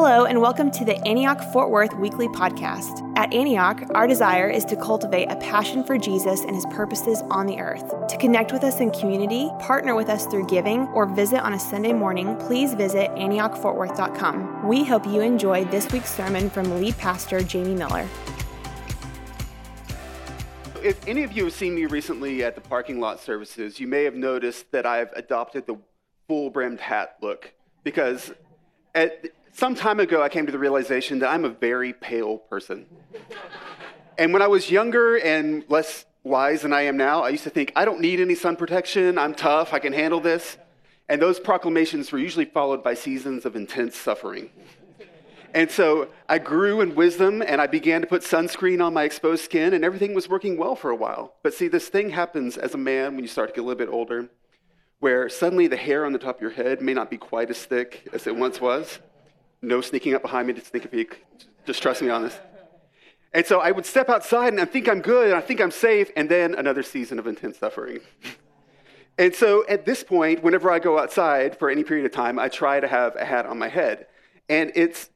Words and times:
Hello, 0.00 0.26
and 0.26 0.40
welcome 0.40 0.70
to 0.70 0.84
the 0.84 0.96
Antioch 1.04 1.42
Fort 1.52 1.70
Worth 1.70 1.92
Weekly 1.94 2.28
Podcast. 2.28 3.02
At 3.18 3.34
Antioch, 3.34 3.82
our 3.96 4.06
desire 4.06 4.48
is 4.48 4.64
to 4.66 4.76
cultivate 4.76 5.26
a 5.26 5.34
passion 5.34 5.82
for 5.82 5.98
Jesus 5.98 6.42
and 6.42 6.54
his 6.54 6.64
purposes 6.66 7.22
on 7.32 7.46
the 7.46 7.58
earth. 7.58 8.06
To 8.06 8.16
connect 8.16 8.52
with 8.52 8.62
us 8.62 8.78
in 8.78 8.92
community, 8.92 9.50
partner 9.58 9.96
with 9.96 10.08
us 10.08 10.24
through 10.26 10.46
giving, 10.46 10.82
or 10.94 11.06
visit 11.06 11.40
on 11.40 11.54
a 11.54 11.58
Sunday 11.58 11.92
morning, 11.92 12.36
please 12.36 12.74
visit 12.74 13.10
AntiochFortWorth.com. 13.16 14.68
We 14.68 14.84
hope 14.84 15.04
you 15.04 15.20
enjoy 15.20 15.64
this 15.64 15.90
week's 15.90 16.14
sermon 16.14 16.48
from 16.48 16.78
lead 16.80 16.96
pastor 16.96 17.42
Jamie 17.42 17.74
Miller. 17.74 18.06
If 20.80 21.08
any 21.08 21.24
of 21.24 21.32
you 21.32 21.46
have 21.46 21.54
seen 21.54 21.74
me 21.74 21.86
recently 21.86 22.44
at 22.44 22.54
the 22.54 22.60
parking 22.60 23.00
lot 23.00 23.18
services, 23.18 23.80
you 23.80 23.88
may 23.88 24.04
have 24.04 24.14
noticed 24.14 24.70
that 24.70 24.86
I've 24.86 25.12
adopted 25.14 25.66
the 25.66 25.76
full 26.28 26.50
brimmed 26.50 26.78
hat 26.78 27.16
look 27.20 27.52
because 27.82 28.32
at, 28.94 29.26
some 29.58 29.74
time 29.74 29.98
ago 29.98 30.22
I 30.22 30.28
came 30.28 30.46
to 30.46 30.52
the 30.52 30.58
realization 30.58 31.18
that 31.18 31.30
I'm 31.30 31.44
a 31.44 31.48
very 31.48 31.92
pale 31.92 32.38
person. 32.38 32.86
and 34.16 34.32
when 34.32 34.40
I 34.40 34.46
was 34.46 34.70
younger 34.70 35.16
and 35.16 35.64
less 35.68 36.04
wise 36.22 36.62
than 36.62 36.72
I 36.72 36.82
am 36.82 36.96
now, 36.96 37.24
I 37.24 37.30
used 37.30 37.42
to 37.42 37.50
think, 37.50 37.72
I 37.74 37.84
don't 37.84 38.00
need 38.00 38.20
any 38.20 38.36
sun 38.36 38.54
protection, 38.54 39.18
I'm 39.18 39.34
tough, 39.34 39.74
I 39.74 39.80
can 39.80 39.92
handle 39.92 40.20
this. 40.20 40.58
And 41.08 41.20
those 41.20 41.40
proclamations 41.40 42.12
were 42.12 42.20
usually 42.20 42.44
followed 42.44 42.84
by 42.84 42.94
seasons 42.94 43.44
of 43.44 43.56
intense 43.56 43.96
suffering. 43.96 44.50
And 45.52 45.68
so 45.68 46.08
I 46.28 46.38
grew 46.38 46.80
in 46.80 46.94
wisdom 46.94 47.42
and 47.42 47.60
I 47.60 47.66
began 47.66 48.00
to 48.02 48.06
put 48.06 48.22
sunscreen 48.22 48.84
on 48.84 48.94
my 48.94 49.02
exposed 49.02 49.42
skin, 49.42 49.74
and 49.74 49.84
everything 49.84 50.14
was 50.14 50.28
working 50.28 50.56
well 50.56 50.76
for 50.76 50.90
a 50.90 50.96
while. 50.96 51.34
But 51.42 51.52
see, 51.52 51.66
this 51.66 51.88
thing 51.88 52.10
happens 52.10 52.56
as 52.56 52.74
a 52.74 52.78
man 52.78 53.16
when 53.16 53.24
you 53.24 53.28
start 53.28 53.48
to 53.48 53.54
get 53.56 53.62
a 53.62 53.66
little 53.66 53.86
bit 53.86 53.92
older, 53.92 54.28
where 55.00 55.28
suddenly 55.28 55.66
the 55.66 55.76
hair 55.76 56.06
on 56.06 56.12
the 56.12 56.18
top 56.20 56.36
of 56.36 56.42
your 56.42 56.52
head 56.52 56.80
may 56.80 56.94
not 56.94 57.10
be 57.10 57.18
quite 57.18 57.50
as 57.50 57.64
thick 57.64 58.08
as 58.12 58.28
it 58.28 58.36
once 58.36 58.60
was. 58.60 59.00
No 59.60 59.80
sneaking 59.80 60.14
up 60.14 60.22
behind 60.22 60.46
me 60.46 60.54
to 60.54 60.60
sneak 60.60 60.84
a 60.84 60.88
peek. 60.88 61.24
Just 61.66 61.82
trust 61.82 62.02
me 62.02 62.08
on 62.08 62.22
this. 62.22 62.38
And 63.32 63.44
so 63.44 63.60
I 63.60 63.70
would 63.70 63.84
step 63.84 64.08
outside 64.08 64.52
and 64.52 64.60
I 64.60 64.64
think 64.64 64.88
I'm 64.88 65.00
good 65.00 65.26
and 65.26 65.36
I 65.36 65.40
think 65.40 65.60
I'm 65.60 65.70
safe, 65.70 66.10
and 66.16 66.28
then 66.28 66.54
another 66.54 66.82
season 66.82 67.18
of 67.18 67.26
intense 67.26 67.58
suffering. 67.58 68.00
and 69.18 69.34
so 69.34 69.66
at 69.68 69.84
this 69.84 70.02
point, 70.02 70.42
whenever 70.42 70.70
I 70.70 70.78
go 70.78 70.98
outside 70.98 71.58
for 71.58 71.68
any 71.68 71.84
period 71.84 72.06
of 72.06 72.12
time, 72.12 72.38
I 72.38 72.48
try 72.48 72.80
to 72.80 72.88
have 72.88 73.16
a 73.16 73.24
hat 73.24 73.46
on 73.46 73.58
my 73.58 73.68
head. 73.68 74.06
And 74.48 74.72
it's 74.74 75.10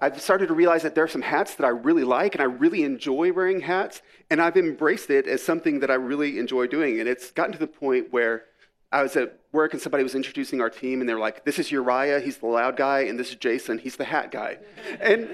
I've 0.00 0.20
started 0.20 0.46
to 0.46 0.54
realize 0.54 0.82
that 0.84 0.94
there 0.94 1.02
are 1.02 1.08
some 1.08 1.22
hats 1.22 1.56
that 1.56 1.64
I 1.64 1.70
really 1.70 2.04
like 2.04 2.36
and 2.36 2.42
I 2.42 2.44
really 2.44 2.84
enjoy 2.84 3.32
wearing 3.32 3.60
hats, 3.60 4.00
and 4.30 4.40
I've 4.40 4.56
embraced 4.56 5.10
it 5.10 5.26
as 5.26 5.42
something 5.42 5.80
that 5.80 5.90
I 5.90 5.94
really 5.94 6.38
enjoy 6.38 6.68
doing. 6.68 7.00
And 7.00 7.08
it's 7.08 7.32
gotten 7.32 7.52
to 7.52 7.58
the 7.58 7.66
point 7.66 8.12
where 8.12 8.44
I 8.92 9.02
was 9.02 9.16
at 9.16 9.40
work 9.52 9.72
and 9.72 9.80
somebody 9.82 10.02
was 10.02 10.14
introducing 10.14 10.60
our 10.60 10.70
team, 10.70 11.00
and 11.00 11.08
they're 11.08 11.18
like, 11.18 11.44
This 11.44 11.58
is 11.58 11.70
Uriah, 11.70 12.20
he's 12.20 12.38
the 12.38 12.46
loud 12.46 12.76
guy, 12.76 13.00
and 13.00 13.18
this 13.18 13.30
is 13.30 13.36
Jason, 13.36 13.78
he's 13.78 13.96
the 13.96 14.04
hat 14.04 14.30
guy. 14.30 14.58
and 15.00 15.28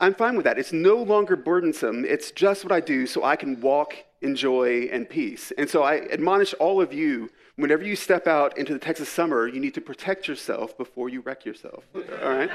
I'm 0.00 0.14
fine 0.14 0.36
with 0.36 0.44
that. 0.44 0.58
It's 0.58 0.72
no 0.72 0.96
longer 0.96 1.36
burdensome. 1.36 2.04
It's 2.04 2.30
just 2.30 2.64
what 2.64 2.72
I 2.72 2.80
do 2.80 3.06
so 3.06 3.24
I 3.24 3.36
can 3.36 3.60
walk 3.60 3.94
in 4.22 4.36
joy 4.36 4.88
and 4.92 5.08
peace. 5.08 5.52
And 5.58 5.68
so 5.68 5.82
I 5.82 6.08
admonish 6.10 6.54
all 6.54 6.80
of 6.80 6.92
you 6.92 7.30
whenever 7.56 7.82
you 7.82 7.96
step 7.96 8.26
out 8.26 8.56
into 8.56 8.72
the 8.72 8.78
Texas 8.78 9.08
summer, 9.08 9.48
you 9.48 9.60
need 9.60 9.74
to 9.74 9.80
protect 9.80 10.28
yourself 10.28 10.78
before 10.78 11.08
you 11.08 11.20
wreck 11.20 11.44
yourself. 11.44 11.84
All 11.94 12.30
right? 12.30 12.50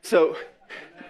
So 0.00 0.36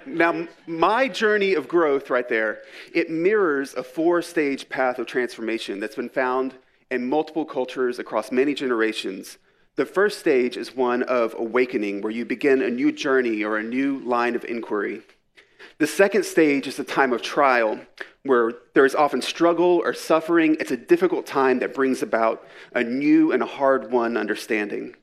now 0.07 0.47
my 0.67 1.09
journey 1.09 1.55
of 1.55 1.69
growth 1.69 2.11
right 2.11 2.29
there, 2.29 2.63
it 2.93 3.11
mirrors 3.11 3.75
a 3.75 3.83
four-stage 3.83 4.69
path 4.69 4.99
of 4.99 5.07
transformation 5.07 5.81
that's 5.81 5.97
been 5.97 6.09
found 6.09 6.55
in 6.95 7.09
multiple 7.09 7.45
cultures 7.45 7.99
across 7.99 8.33
many 8.33 8.55
generations. 8.55 9.37
The 9.77 9.85
first 9.85 10.21
stage 10.21 10.57
is 10.57 10.77
one 10.77 11.03
of 11.03 11.35
awakening, 11.37 12.01
where 12.01 12.13
you 12.13 12.25
begin 12.25 12.63
a 12.63 12.71
new 12.71 12.93
journey 12.93 13.43
or 13.43 13.59
a 13.59 13.63
new 13.63 13.99
line 13.99 14.37
of 14.37 14.45
inquiry. 14.45 15.03
The 15.79 15.89
second 15.89 16.25
stage 16.25 16.69
is 16.69 16.79
a 16.79 16.85
time 16.85 17.13
of 17.13 17.21
trial, 17.21 17.81
where 18.23 18.53
there 18.75 18.87
is 18.87 18.95
often 18.95 19.21
struggle 19.21 19.83
or 19.85 19.93
suffering. 19.93 20.57
It's 20.61 20.71
a 20.71 20.77
difficult 20.77 21.27
time 21.27 21.59
that 21.59 21.75
brings 21.75 22.03
about 22.03 22.47
a 22.73 22.85
new 22.85 23.33
and 23.33 23.43
a 23.43 23.47
hard 23.47 23.91
won 23.91 24.17
understanding. 24.17 24.95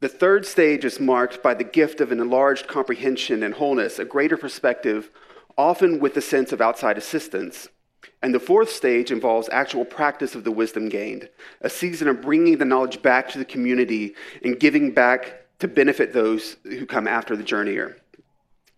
The 0.00 0.08
third 0.08 0.46
stage 0.46 0.84
is 0.84 0.98
marked 0.98 1.42
by 1.42 1.54
the 1.54 1.64
gift 1.64 2.00
of 2.00 2.10
an 2.10 2.20
enlarged 2.20 2.68
comprehension 2.68 3.42
and 3.42 3.52
wholeness, 3.52 3.98
a 3.98 4.04
greater 4.04 4.38
perspective, 4.38 5.10
often 5.58 6.00
with 6.00 6.14
the 6.14 6.22
sense 6.22 6.52
of 6.52 6.62
outside 6.62 6.96
assistance. 6.96 7.68
And 8.22 8.34
the 8.34 8.40
fourth 8.40 8.70
stage 8.70 9.10
involves 9.10 9.48
actual 9.50 9.84
practice 9.84 10.34
of 10.34 10.44
the 10.44 10.50
wisdom 10.50 10.88
gained, 10.88 11.28
a 11.60 11.70
season 11.70 12.08
of 12.08 12.20
bringing 12.20 12.58
the 12.58 12.64
knowledge 12.64 13.00
back 13.00 13.28
to 13.30 13.38
the 13.38 13.44
community 13.44 14.14
and 14.42 14.58
giving 14.58 14.92
back 14.92 15.44
to 15.60 15.68
benefit 15.68 16.12
those 16.12 16.56
who 16.64 16.86
come 16.86 17.06
after 17.06 17.36
the 17.36 17.44
journeyer. 17.44 17.96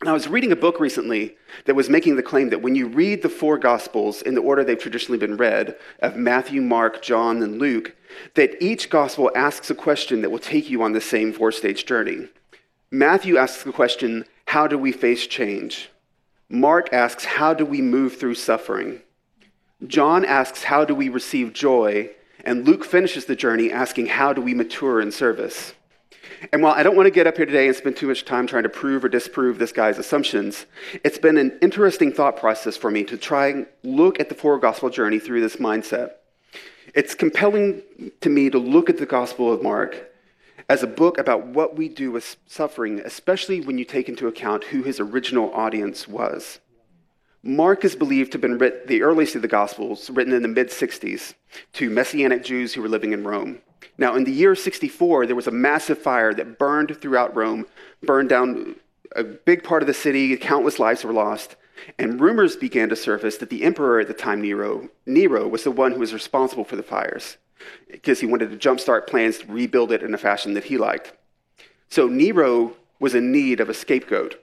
And 0.01 0.09
I 0.09 0.15
was 0.15 0.29
reading 0.29 0.51
a 0.51 0.57
book 0.57 0.81
recently 0.81 1.37
that 1.67 1.75
was 1.75 1.91
making 1.91 2.17
the 2.17 2.23
claim 2.23 2.49
that 2.51 2.63
when 2.63 2.75
you 2.75 2.89
read 2.89 3.21
the 3.21 3.29
four 3.29 3.59
Gospels 3.59 4.23
in 4.23 4.35
the 4.35 4.41
order 4.41 4.65
they've 4.65 4.79
traditionally 4.79 5.19
been 5.19 5.37
read, 5.37 5.77
of 5.99 6.17
Matthew, 6.17 6.63
Mark, 6.63 7.03
John, 7.03 7.43
and 7.43 7.59
Luke, 7.59 7.95
that 8.35 8.63
each 8.63 8.89
Gospel 8.89 9.31
asks 9.37 9.69
a 9.71 9.75
question 9.75 10.23
that 10.23 10.31
will 10.31 10.39
take 10.39 10.71
you 10.71 10.83
on 10.83 10.93
the 10.93 11.03
same 11.03 11.35
four 11.35 11.53
stage 11.53 11.85
journey. 11.85 12.29
Matthew 12.91 13.37
asks 13.37 13.63
the 13.63 13.73
question, 13.73 14.25
How 14.47 14.67
do 14.67 14.79
we 14.79 14.91
face 14.91 15.27
change? 15.27 15.91
Mark 16.49 16.91
asks, 16.95 17.27
How 17.27 17.53
do 17.53 17.67
we 17.67 17.83
move 17.83 18.17
through 18.17 18.37
suffering? 18.37 19.03
John 19.87 20.25
asks, 20.25 20.65
How 20.65 20.85
do 20.85 20.95
we 20.95 21.09
receive 21.09 21.53
joy? 21.53 22.11
And 22.45 22.67
Luke 22.67 22.85
finishes 22.85 23.27
the 23.27 23.37
journey 23.37 23.71
asking, 23.71 24.07
How 24.07 24.33
do 24.33 24.41
we 24.41 24.55
mature 24.55 25.01
in 25.01 25.13
service? 25.13 25.75
And 26.53 26.63
while 26.63 26.75
I 26.75 26.83
don't 26.83 26.97
want 26.97 27.07
to 27.07 27.11
get 27.11 27.27
up 27.27 27.37
here 27.37 27.47
today 27.47 27.67
and 27.67 27.77
spend 27.77 27.97
too 27.97 28.09
much 28.09 28.25
time 28.25 28.47
trying 28.47 28.63
to 28.63 28.69
prove 28.69 29.05
or 29.05 29.09
disprove 29.09 29.59
this 29.59 29.73
guy's 29.73 29.99
assumptions, 29.99 30.67
it's 31.05 31.19
been 31.19 31.37
an 31.37 31.59
interesting 31.61 32.13
thought 32.13 32.37
process 32.37 32.77
for 32.77 32.91
me 32.91 33.05
to 33.05 33.17
try 33.17 33.49
and 33.49 33.67
look 33.83 34.19
at 34.21 34.29
the 34.29 34.35
four 34.35 34.59
gospel 34.59 34.89
journey 34.89 35.19
through 35.19 35.41
this 35.43 35.57
mindset. 35.57 36.13
It's 36.95 37.15
compelling 37.15 37.83
to 38.21 38.31
me 38.31 38.51
to 38.51 38.59
look 38.59 38.91
at 38.91 38.99
the 38.99 39.07
Gospel 39.07 39.53
of 39.53 39.63
Mark 39.63 40.11
as 40.69 40.83
a 40.83 40.89
book 40.89 41.19
about 41.19 41.47
what 41.47 41.77
we 41.77 41.89
do 41.89 42.11
with 42.11 42.37
suffering, 42.47 43.01
especially 43.01 43.61
when 43.61 43.79
you 43.79 43.85
take 43.85 44.09
into 44.09 44.27
account 44.27 44.65
who 44.65 44.83
his 44.83 44.99
original 44.99 45.53
audience 45.53 46.09
was. 46.09 46.59
Mark 47.43 47.85
is 47.85 47.97
believed 47.97 48.33
to 48.33 48.37
have 48.37 48.43
been 48.43 48.59
written, 48.59 48.81
the 48.87 49.03
earliest 49.03 49.35
of 49.35 49.43
the 49.43 49.49
Gospels, 49.49 50.11
written 50.11 50.35
in 50.35 50.43
the 50.43 50.49
mid 50.49 50.69
60s 50.69 51.35
to 51.75 51.89
Messianic 51.89 52.45
Jews 52.45 52.75
who 52.75 52.83
were 52.83 52.89
living 52.89 53.13
in 53.13 53.25
Rome. 53.25 53.61
Now, 53.97 54.15
in 54.15 54.25
the 54.25 54.33
year 54.33 54.55
64, 54.55 55.27
there 55.27 55.37
was 55.37 55.47
a 55.47 55.53
massive 55.53 55.99
fire 55.99 56.35
that 56.35 56.59
burned 56.59 57.01
throughout 57.01 57.35
Rome, 57.35 57.67
burned 58.03 58.29
down 58.29 58.77
a 59.17 59.25
big 59.25 59.65
part 59.65 59.83
of 59.83 59.87
the 59.87 59.95
city, 59.95 60.37
countless 60.37 60.79
lives 60.79 61.03
were 61.03 61.13
lost, 61.13 61.57
and 61.99 62.21
rumors 62.21 62.57
began 62.57 62.89
to 62.91 62.97
surface 62.97 63.39
that 63.39 63.51
the 63.51 63.63
emperor 63.63 64.01
at 64.01 64.09
the 64.09 64.15
time, 64.15 64.43
Nero, 64.43 64.89
Nero 65.07 65.49
was 65.49 65.65
the 65.65 65.71
one 65.71 65.93
who 65.93 66.01
was 66.01 66.13
responsible 66.13 66.65
for 66.65 66.77
the 66.77 66.83
fires 66.83 67.39
because 67.91 68.21
he 68.21 68.27
wanted 68.27 68.51
to 68.51 68.69
jumpstart 68.69 69.07
plans 69.07 69.39
to 69.39 69.47
rebuild 69.47 69.93
it 69.93 70.03
in 70.03 70.15
a 70.15 70.19
fashion 70.19 70.55
that 70.55 70.65
he 70.65 70.79
liked. 70.79 71.13
So 71.89 72.07
Nero 72.07 72.77
was 72.99 73.15
in 73.15 73.33
need 73.33 73.61
of 73.61 73.69
a 73.69 73.75
scapegoat. 73.75 74.40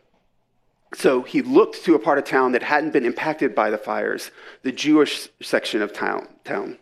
So 0.94 1.22
he 1.22 1.42
looked 1.42 1.84
to 1.86 1.96
a 1.96 2.00
part 2.00 2.18
of 2.18 2.24
town 2.24 2.53
that 2.53 2.64
hadn't 2.64 2.94
been 2.94 3.06
impacted 3.06 3.53
by 3.53 3.70
the 3.70 3.78
fires, 3.78 4.31
the 4.64 4.72
Jewish 4.72 5.30
section 5.42 5.81
of 5.81 5.94
town. 5.94 6.28
town. 6.44 6.78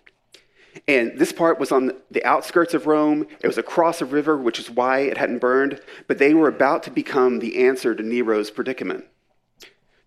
And 0.87 1.17
this 1.17 1.31
part 1.31 1.59
was 1.59 1.71
on 1.71 1.93
the 2.11 2.23
outskirts 2.25 2.73
of 2.73 2.85
Rome. 2.85 3.27
It 3.41 3.47
was 3.47 3.57
across 3.57 4.01
a 4.01 4.05
river, 4.05 4.37
which 4.37 4.59
is 4.59 4.69
why 4.69 4.99
it 4.99 5.17
hadn't 5.17 5.39
burned, 5.39 5.79
but 6.07 6.17
they 6.17 6.33
were 6.33 6.47
about 6.47 6.83
to 6.83 6.91
become 6.91 7.39
the 7.39 7.65
answer 7.65 7.95
to 7.95 8.03
Nero's 8.03 8.51
predicament. 8.51 9.05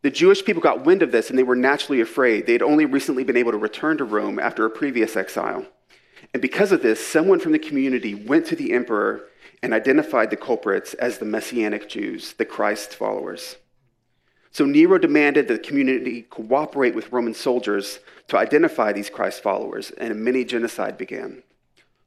The 0.02 0.10
Jewish 0.10 0.44
people 0.44 0.62
got 0.62 0.84
wind 0.84 1.02
of 1.02 1.10
this 1.10 1.28
and 1.28 1.38
they 1.38 1.42
were 1.42 1.56
naturally 1.56 2.00
afraid. 2.00 2.46
They 2.46 2.52
had 2.52 2.62
only 2.62 2.84
recently 2.84 3.24
been 3.24 3.36
able 3.36 3.50
to 3.50 3.58
return 3.58 3.98
to 3.98 4.04
Rome 4.04 4.38
after 4.38 4.64
a 4.64 4.70
previous 4.70 5.16
exile. 5.16 5.66
And 6.32 6.40
because 6.40 6.70
of 6.70 6.82
this, 6.82 7.04
someone 7.04 7.40
from 7.40 7.52
the 7.52 7.58
community 7.58 8.14
went 8.14 8.46
to 8.46 8.56
the 8.56 8.72
emperor 8.72 9.24
and 9.62 9.74
identified 9.74 10.30
the 10.30 10.36
culprits 10.36 10.94
as 10.94 11.18
the 11.18 11.24
Messianic 11.24 11.88
Jews, 11.88 12.34
the 12.34 12.44
Christ 12.44 12.94
followers. 12.94 13.56
So 14.50 14.64
Nero 14.64 14.98
demanded 14.98 15.48
that 15.48 15.62
the 15.62 15.68
community 15.68 16.22
cooperate 16.22 16.94
with 16.94 17.12
Roman 17.12 17.34
soldiers 17.34 18.00
to 18.28 18.38
identify 18.38 18.92
these 18.92 19.10
Christ 19.10 19.42
followers, 19.42 19.90
and 19.90 20.12
a 20.12 20.14
mini 20.14 20.44
genocide 20.44 20.98
began. 20.98 21.42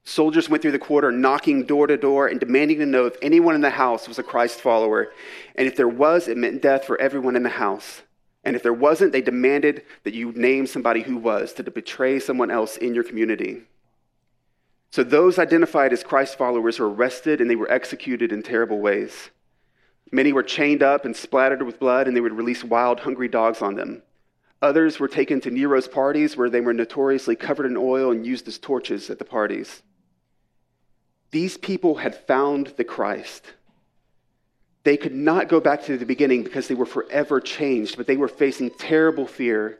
Soldiers 0.04 0.50
went 0.50 0.62
through 0.62 0.72
the 0.72 0.80
quarter, 0.80 1.12
knocking 1.12 1.64
door 1.66 1.86
to 1.88 1.96
door 1.96 2.28
and 2.28 2.40
demanding 2.40 2.80
to 2.80 2.86
know 2.86 3.06
if 3.06 3.16
anyone 3.22 3.54
in 3.54 3.62
the 3.62 3.70
house 3.70 4.08
was 4.08 4.18
a 4.18 4.24
Christ 4.24 4.60
follower. 4.60 5.12
And 5.56 5.68
if 5.68 5.76
there 5.76 5.88
was, 5.88 6.28
it 6.28 6.38
meant 6.38 6.62
death 6.62 6.86
for 6.86 7.00
everyone 7.00 7.36
in 7.36 7.44
the 7.44 7.50
house. 7.50 8.02
And 8.44 8.56
if 8.56 8.64
there 8.64 8.74
wasn't, 8.74 9.12
they 9.12 9.22
demanded 9.22 9.84
that 10.04 10.16
you 10.16 10.32
name 10.32 10.66
somebody 10.66 11.02
who 11.02 11.18
was 11.18 11.54
to 11.54 11.64
betray 11.64 12.20
someone 12.20 12.50
else 12.50 12.78
in 12.78 12.96
your 12.96 13.04
community. 13.04 13.62
So 14.90 15.04
those 15.04 15.38
identified 15.38 15.94
as 15.94 16.04
Christ 16.04 16.38
followers 16.38 16.80
were 16.80 16.90
arrested 16.90 17.40
and 17.40 17.50
they 17.50 17.56
were 17.56 17.72
executed 17.72 18.32
in 18.32 18.42
terrible 18.42 18.80
ways. 18.80 19.30
Many 20.12 20.34
were 20.34 20.44
chained 20.44 20.84
up 20.84 21.06
and 21.06 21.16
splattered 21.16 21.64
with 21.64 21.80
blood, 21.80 22.08
and 22.08 22.16
they 22.16 22.22
would 22.22 22.38
release 22.38 22.64
wild, 22.64 23.00
hungry 23.00 23.30
dogs 23.30 23.62
on 23.62 23.76
them. 23.76 24.04
Others 24.62 25.00
were 25.00 25.08
taken 25.08 25.42
to 25.42 25.50
Nero's 25.50 25.88
parties, 25.88 26.36
where 26.36 26.50
they 26.50 26.62
were 26.62 26.74
notoriously 26.74 27.36
covered 27.36 27.66
in 27.66 27.78
oil 27.78 28.12
and 28.12 28.26
used 28.26 28.48
as 28.48 28.60
torches 28.60 29.10
at 29.10 29.18
the 29.18 29.26
parties. 29.26 29.82
These 31.32 31.58
people 31.58 31.96
had 31.96 32.14
found 32.28 32.74
the 32.78 32.84
Christ. 32.84 33.54
They 34.84 34.98
could 34.98 35.16
not 35.16 35.48
go 35.48 35.60
back 35.60 35.84
to 35.84 35.98
the 35.98 36.06
beginning 36.06 36.44
because 36.44 36.68
they 36.68 36.76
were 36.76 36.86
forever 36.86 37.40
changed, 37.40 37.98
but 37.98 38.06
they 38.06 38.18
were 38.18 38.28
facing 38.28 38.70
terrible 38.72 39.26
fear, 39.26 39.80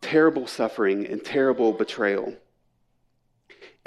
terrible 0.00 0.46
suffering, 0.46 1.06
and 1.06 1.24
terrible 1.24 1.72
betrayal. 1.72 2.34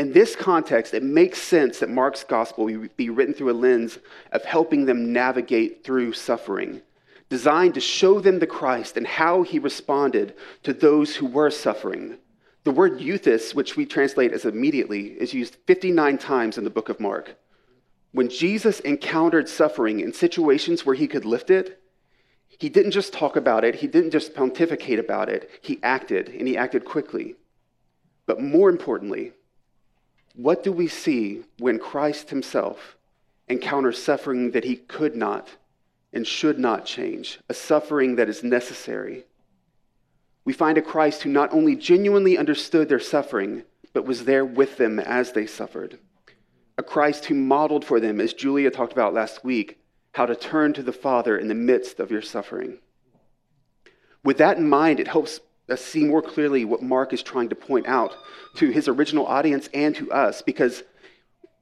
In 0.02 0.14
this 0.14 0.36
context, 0.36 0.96
it 0.96 1.04
makes 1.04 1.40
sense 1.40 1.78
that 1.78 1.90
Mark's 1.92 2.24
gospel 2.24 2.66
be 2.98 3.12
written 3.12 3.36
through 3.36 3.52
a 3.52 3.54
lens 3.54 4.00
of 4.32 4.44
helping 4.44 4.86
them 4.86 5.14
navigate 5.14 5.84
through 5.84 6.14
suffering, 6.14 6.82
designed 7.30 7.76
to 7.76 7.82
show 7.82 8.20
them 8.20 8.40
the 8.40 8.48
Christ 8.48 8.98
and 8.98 9.06
how 9.06 9.44
he 9.44 9.60
responded 9.60 10.34
to 10.64 10.74
those 10.74 11.16
who 11.16 11.28
were 11.28 11.52
suffering. 11.52 12.18
The 12.64 12.72
word 12.72 12.98
euthus, 12.98 13.54
which 13.54 13.78
we 13.78 13.86
translate 13.86 14.32
as 14.32 14.44
immediately, 14.44 15.10
is 15.10 15.36
used 15.36 15.58
59 15.68 16.18
times 16.18 16.58
in 16.58 16.64
the 16.64 16.72
book 16.72 16.90
of 16.90 17.00
Mark. 17.00 17.36
When 18.12 18.28
Jesus 18.28 18.80
encountered 18.80 19.48
suffering 19.48 20.00
in 20.00 20.14
situations 20.14 20.84
where 20.84 20.96
he 20.96 21.08
could 21.08 21.26
lift 21.26 21.52
it, 21.52 21.80
he 22.48 22.70
didn't 22.70 22.94
just 22.94 23.14
talk 23.14 23.36
about 23.36 23.64
it, 23.64 23.76
he 23.76 23.86
didn't 23.86 24.10
just 24.10 24.34
pontificate 24.34 24.98
about 24.98 25.30
it, 25.30 25.48
he 25.62 25.80
acted, 25.84 26.30
and 26.30 26.48
he 26.48 26.58
acted 26.58 26.86
quickly. 26.86 27.36
But 28.26 28.42
more 28.42 28.72
importantly, 28.72 29.34
what 30.36 30.64
do 30.64 30.72
we 30.72 30.88
see 30.88 31.44
when 31.60 31.80
Christ 31.80 32.30
himself 32.30 32.98
encounters 33.48 34.02
suffering 34.02 34.52
that 34.52 34.64
he 34.64 34.78
could 34.78 35.16
not 35.16 35.50
and 36.14 36.26
should 36.26 36.60
not 36.60 36.86
change, 36.86 37.40
a 37.50 37.54
suffering 37.54 38.16
that 38.16 38.30
is 38.30 38.44
necessary? 38.44 39.26
We 40.44 40.54
find 40.54 40.78
a 40.78 40.82
Christ 40.82 41.24
who 41.24 41.30
not 41.30 41.54
only 41.54 41.76
genuinely 41.76 42.38
understood 42.38 42.90
their 42.90 43.00
suffering, 43.00 43.64
but 43.94 44.06
was 44.06 44.26
there 44.26 44.46
with 44.46 44.78
them 44.78 45.00
as 45.00 45.34
they 45.34 45.46
suffered. 45.46 46.00
A 46.78 46.84
Christ 46.84 47.26
who 47.26 47.36
modeled 47.36 47.86
for 47.86 48.00
them, 48.00 48.20
as 48.20 48.34
Julia 48.34 48.72
talked 48.72 48.94
about 48.94 49.14
last 49.14 49.44
week, 49.44 49.80
how 50.14 50.26
to 50.26 50.36
turn 50.36 50.74
to 50.74 50.84
the 50.84 50.92
Father 50.92 51.38
in 51.38 51.48
the 51.48 51.56
midst 51.56 52.00
of 52.00 52.12
your 52.12 52.22
suffering. 52.22 52.80
With 54.24 54.38
that 54.38 54.58
in 54.58 54.68
mind, 54.68 55.00
it 55.00 55.08
helps 55.08 55.40
us 55.72 55.84
see 55.84 56.04
more 56.04 56.22
clearly 56.22 56.66
what 56.66 56.82
Mark 56.82 57.14
is 57.14 57.24
trying 57.24 57.50
to 57.50 57.56
point 57.56 57.88
out 57.88 58.16
to 58.56 58.70
his 58.70 58.88
original 58.88 59.26
audience 59.26 59.70
and 59.74 59.96
to 59.96 60.12
us, 60.12 60.42
because 60.42 60.84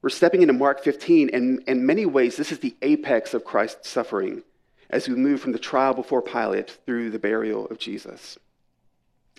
we're 0.02 0.10
stepping 0.10 0.42
into 0.42 0.54
Mark 0.54 0.82
15, 0.82 1.30
and 1.32 1.62
in 1.66 1.86
many 1.86 2.06
ways, 2.06 2.36
this 2.36 2.52
is 2.52 2.58
the 2.58 2.74
apex 2.82 3.34
of 3.34 3.44
Christ's 3.44 3.88
suffering 3.88 4.42
as 4.88 5.08
we 5.08 5.14
move 5.14 5.40
from 5.40 5.52
the 5.52 5.58
trial 5.58 5.94
before 5.94 6.22
Pilate 6.22 6.78
through 6.86 7.10
the 7.10 7.18
burial 7.18 7.66
of 7.68 7.78
Jesus. 7.78 8.38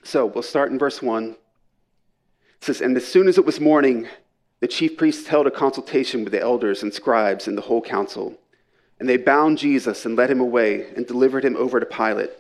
So 0.04 0.26
we'll 0.26 0.44
start 0.44 0.72
in 0.72 0.80
verse 0.80 1.02
1. 1.02 1.32
It 1.32 1.38
says, 2.62 2.82
And 2.82 2.96
as 2.96 3.08
soon 3.08 3.28
as 3.28 3.38
it 3.38 3.46
was 3.46 3.60
morning, 3.60 4.08
the 4.60 4.68
chief 4.68 4.98
priests 4.98 5.28
held 5.28 5.48
a 5.48 5.52
consultation 5.52 6.24
with 6.24 6.32
the 6.32 6.42
elders 6.42 6.84
and 6.84 6.94
scribes 6.94 7.48
and 7.48 7.58
the 7.58 7.64
whole 7.64 7.82
council. 7.82 8.38
And 9.00 9.10
they 9.10 9.18
bound 9.18 9.58
Jesus 9.58 10.06
and 10.06 10.16
led 10.16 10.30
him 10.30 10.40
away 10.40 10.92
and 10.96 11.08
delivered 11.08 11.44
him 11.44 11.58
over 11.58 11.80
to 11.80 11.86
Pilate. 11.86 12.32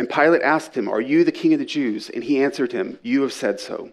And 0.00 0.08
Pilate 0.08 0.40
asked 0.40 0.74
him, 0.74 0.88
Are 0.88 1.02
you 1.02 1.24
the 1.24 1.30
king 1.30 1.52
of 1.52 1.58
the 1.58 1.66
Jews? 1.66 2.08
And 2.08 2.24
he 2.24 2.42
answered 2.42 2.72
him, 2.72 2.98
You 3.02 3.20
have 3.20 3.34
said 3.34 3.60
so. 3.60 3.92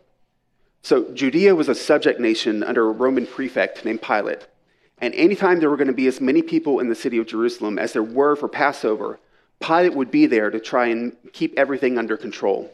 So 0.81 1.11
Judea 1.13 1.53
was 1.53 1.67
a 1.67 1.75
subject 1.75 2.17
nation 2.17 2.63
under 2.63 2.87
a 2.87 2.93
Roman 2.93 3.27
prefect 3.27 3.83
named 3.83 4.01
Pilate. 4.01 4.47
And 4.99 5.13
anytime 5.15 5.59
there 5.59 5.69
were 5.69 5.75
going 5.75 5.89
to 5.89 5.93
be 5.93 6.07
as 6.07 6.21
many 6.21 6.41
people 6.41 6.79
in 6.79 6.87
the 6.87 6.95
city 6.95 7.17
of 7.17 7.27
Jerusalem 7.27 7.77
as 7.77 7.91
there 7.91 8.03
were 8.03 8.37
for 8.37 8.47
Passover, 8.47 9.19
Pilate 9.59 9.95
would 9.95 10.09
be 10.09 10.27
there 10.27 10.49
to 10.49 10.61
try 10.61 10.85
and 10.85 11.11
keep 11.33 11.53
everything 11.59 11.97
under 11.97 12.15
control. 12.15 12.71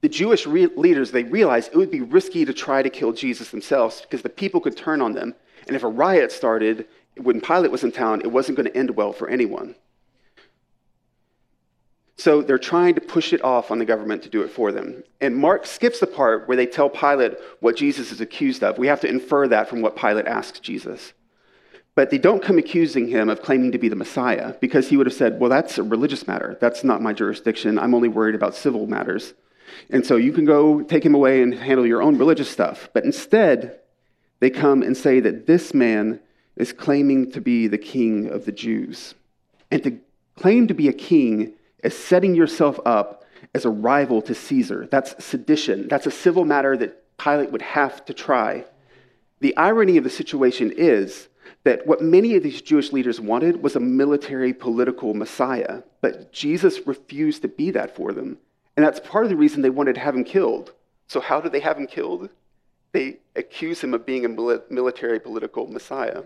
The 0.00 0.08
Jewish 0.08 0.46
re- 0.46 0.68
leaders, 0.74 1.10
they 1.10 1.24
realized 1.24 1.72
it 1.74 1.76
would 1.76 1.90
be 1.90 2.00
risky 2.00 2.46
to 2.46 2.54
try 2.54 2.82
to 2.82 2.88
kill 2.88 3.12
Jesus 3.12 3.50
themselves 3.50 4.00
because 4.00 4.22
the 4.22 4.30
people 4.30 4.62
could 4.62 4.74
turn 4.74 5.02
on 5.02 5.12
them. 5.12 5.34
And 5.66 5.76
if 5.76 5.82
a 5.82 5.88
riot 5.88 6.32
started 6.32 6.86
when 7.18 7.42
Pilate 7.42 7.72
was 7.72 7.84
in 7.84 7.92
town, 7.92 8.22
it 8.22 8.32
wasn't 8.32 8.56
going 8.56 8.70
to 8.72 8.76
end 8.78 8.96
well 8.96 9.12
for 9.12 9.28
anyone. 9.28 9.74
So 12.18 12.40
they're 12.40 12.58
trying 12.58 12.94
to 12.94 13.00
push 13.00 13.32
it 13.32 13.44
off 13.44 13.70
on 13.70 13.78
the 13.78 13.84
government 13.84 14.22
to 14.22 14.30
do 14.30 14.42
it 14.42 14.50
for 14.50 14.72
them. 14.72 15.04
And 15.20 15.36
Mark 15.36 15.66
skips 15.66 16.00
the 16.00 16.06
part 16.06 16.48
where 16.48 16.56
they 16.56 16.66
tell 16.66 16.88
Pilate 16.88 17.34
what 17.60 17.76
Jesus 17.76 18.10
is 18.10 18.22
accused 18.22 18.64
of. 18.64 18.78
We 18.78 18.86
have 18.86 19.00
to 19.02 19.08
infer 19.08 19.46
that 19.48 19.68
from 19.68 19.82
what 19.82 19.96
Pilate 19.96 20.26
asks 20.26 20.58
Jesus. 20.58 21.12
But 21.94 22.10
they 22.10 22.18
don't 22.18 22.42
come 22.42 22.58
accusing 22.58 23.08
him 23.08 23.28
of 23.28 23.42
claiming 23.42 23.72
to 23.72 23.78
be 23.78 23.88
the 23.88 23.96
Messiah 23.96 24.54
because 24.60 24.88
he 24.88 24.96
would 24.96 25.06
have 25.06 25.14
said, 25.14 25.40
Well, 25.40 25.50
that's 25.50 25.78
a 25.78 25.82
religious 25.82 26.26
matter. 26.26 26.56
That's 26.60 26.84
not 26.84 27.02
my 27.02 27.12
jurisdiction. 27.12 27.78
I'm 27.78 27.94
only 27.94 28.08
worried 28.08 28.34
about 28.34 28.54
civil 28.54 28.86
matters. 28.86 29.34
And 29.90 30.06
so 30.06 30.16
you 30.16 30.32
can 30.32 30.44
go 30.44 30.82
take 30.82 31.04
him 31.04 31.14
away 31.14 31.42
and 31.42 31.54
handle 31.54 31.86
your 31.86 32.02
own 32.02 32.18
religious 32.18 32.50
stuff. 32.50 32.88
But 32.94 33.04
instead, 33.04 33.80
they 34.40 34.50
come 34.50 34.82
and 34.82 34.96
say 34.96 35.20
that 35.20 35.46
this 35.46 35.74
man 35.74 36.20
is 36.56 36.72
claiming 36.72 37.30
to 37.32 37.40
be 37.40 37.66
the 37.66 37.78
king 37.78 38.28
of 38.28 38.44
the 38.44 38.52
Jews. 38.52 39.14
And 39.70 39.82
to 39.82 39.98
claim 40.36 40.68
to 40.68 40.74
be 40.74 40.88
a 40.88 40.92
king 40.92 41.54
is 41.86 41.96
setting 41.96 42.34
yourself 42.34 42.78
up 42.84 43.24
as 43.54 43.64
a 43.64 43.70
rival 43.70 44.20
to 44.22 44.34
Caesar. 44.34 44.86
That's 44.90 45.24
sedition. 45.24 45.88
That's 45.88 46.06
a 46.06 46.10
civil 46.10 46.44
matter 46.44 46.76
that 46.76 47.16
Pilate 47.16 47.50
would 47.52 47.62
have 47.62 48.04
to 48.06 48.14
try. 48.14 48.64
The 49.40 49.56
irony 49.56 49.96
of 49.96 50.04
the 50.04 50.10
situation 50.10 50.72
is 50.76 51.28
that 51.64 51.86
what 51.86 52.02
many 52.02 52.36
of 52.36 52.42
these 52.42 52.62
Jewish 52.62 52.92
leaders 52.92 53.20
wanted 53.20 53.62
was 53.62 53.76
a 53.76 53.80
military 53.80 54.52
political 54.52 55.14
Messiah, 55.14 55.82
but 56.00 56.32
Jesus 56.32 56.86
refused 56.86 57.42
to 57.42 57.48
be 57.48 57.70
that 57.72 57.96
for 57.96 58.12
them. 58.12 58.38
And 58.76 58.84
that's 58.84 59.00
part 59.00 59.24
of 59.24 59.30
the 59.30 59.36
reason 59.36 59.62
they 59.62 59.70
wanted 59.70 59.94
to 59.94 60.00
have 60.00 60.14
him 60.14 60.24
killed. 60.24 60.72
So, 61.08 61.20
how 61.20 61.40
do 61.40 61.48
they 61.48 61.60
have 61.60 61.78
him 61.78 61.86
killed? 61.86 62.28
They 62.92 63.18
accuse 63.34 63.80
him 63.80 63.94
of 63.94 64.06
being 64.06 64.24
a 64.24 64.28
military 64.28 65.20
political 65.20 65.66
Messiah. 65.66 66.22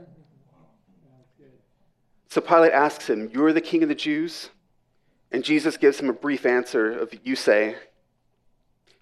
So 2.28 2.40
Pilate 2.40 2.72
asks 2.72 3.10
him, 3.10 3.28
You're 3.32 3.52
the 3.52 3.60
king 3.60 3.82
of 3.82 3.88
the 3.88 3.94
Jews? 3.94 4.50
And 5.32 5.44
Jesus 5.44 5.76
gives 5.76 6.00
him 6.00 6.10
a 6.10 6.14
brief 6.14 6.44
answer 6.44 6.98
of, 6.98 7.12
You 7.24 7.36
say. 7.36 7.76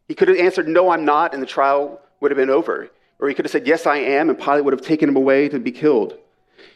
He 0.07 0.15
could 0.15 0.29
have 0.29 0.39
answered, 0.39 0.69
No, 0.69 0.91
I'm 0.91 1.05
not, 1.05 1.35
and 1.35 1.43
the 1.43 1.47
trial 1.47 2.01
would 2.21 2.31
have 2.31 2.39
been 2.39 2.51
over. 2.51 2.91
Or 3.19 3.29
he 3.29 3.35
could 3.35 3.45
have 3.45 3.53
said, 3.53 3.67
Yes, 3.67 3.87
I 3.87 3.97
am, 3.97 4.31
and 4.31 4.39
Pilate 4.39 4.65
would 4.65 4.75
have 4.75 4.87
taken 4.87 5.09
him 5.09 5.17
away 5.17 5.49
to 5.49 5.59
be 5.59 5.73
killed. 5.73 6.17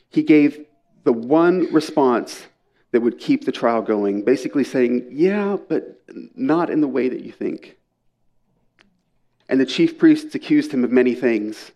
He 0.09 0.23
gave 0.23 0.65
the 1.05 1.13
one 1.13 1.73
response 1.73 2.47
that 2.93 3.01
would 3.01 3.19
keep 3.19 3.45
the 3.45 3.53
trial 3.53 3.83
going, 3.83 4.23
basically 4.23 4.65
saying, 4.65 5.09
Yeah, 5.11 5.57
but 5.69 6.03
not 6.35 6.71
in 6.71 6.81
the 6.81 6.89
way 6.89 7.09
that 7.09 7.23
you 7.23 7.33
think. 7.33 7.77
And 9.49 9.61
the 9.61 9.67
chief 9.67 9.99
priests 9.99 10.35
accused 10.35 10.73
him 10.73 10.85
of 10.85 10.91
many 10.91 11.15
things. 11.15 11.73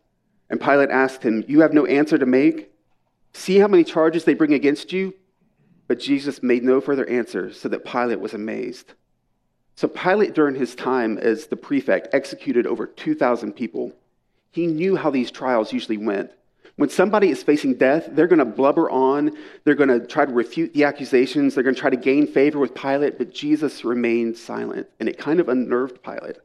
And 0.49 0.61
Pilate 0.61 0.91
asked 0.91 1.23
him, 1.23 1.45
You 1.49 1.61
have 1.61 1.73
no 1.73 1.87
answer 1.87 2.19
to 2.19 2.27
make? 2.27 2.71
See 3.33 3.59
how 3.59 3.69
many 3.69 3.85
charges 3.85 4.25
they 4.25 4.35
bring 4.35 4.55
against 4.55 4.93
you? 4.93 5.15
But 5.89 6.01
Jesus 6.01 6.43
made 6.43 6.65
no 6.65 6.81
further 6.81 7.09
answer, 7.09 7.53
so 7.53 7.69
that 7.69 7.85
Pilate 7.85 8.21
was 8.21 8.35
amazed. 8.35 8.95
So 9.77 9.89
Pilate, 9.89 10.35
during 10.35 10.55
his 10.55 10.75
time 10.75 11.19
as 11.19 11.47
the 11.47 11.57
prefect, 11.57 12.09
executed 12.13 12.67
over 12.67 12.87
2,000 12.87 13.53
people. 13.53 13.93
He 14.51 14.67
knew 14.67 14.97
how 14.97 15.11
these 15.11 15.31
trials 15.31 15.73
usually 15.73 15.99
went. 15.99 16.31
When 16.77 16.89
somebody 16.91 17.31
is 17.31 17.43
facing 17.43 17.75
death, 17.75 18.09
they're 18.11 18.27
going 18.27 18.39
to 18.39 18.45
blubber 18.45 18.91
on. 18.91 19.37
They're 19.65 19.75
going 19.75 19.89
to 19.89 20.07
try 20.07 20.27
to 20.27 20.33
refute 20.33 20.75
the 20.75 20.85
accusations. 20.85 21.55
They're 21.55 21.65
going 21.65 21.75
to 21.75 21.81
try 21.81 21.91
to 21.91 21.97
gain 21.97 22.27
favor 22.27 22.59
with 22.59 22.75
Pilate, 22.75 23.17
but 23.19 23.33
Jesus 23.33 23.85
remained 23.85 24.37
silent, 24.37 24.87
and 24.99 25.09
it 25.09 25.19
kind 25.19 25.41
of 25.41 25.49
unnerved 25.49 26.03
Pilate. 26.03 26.37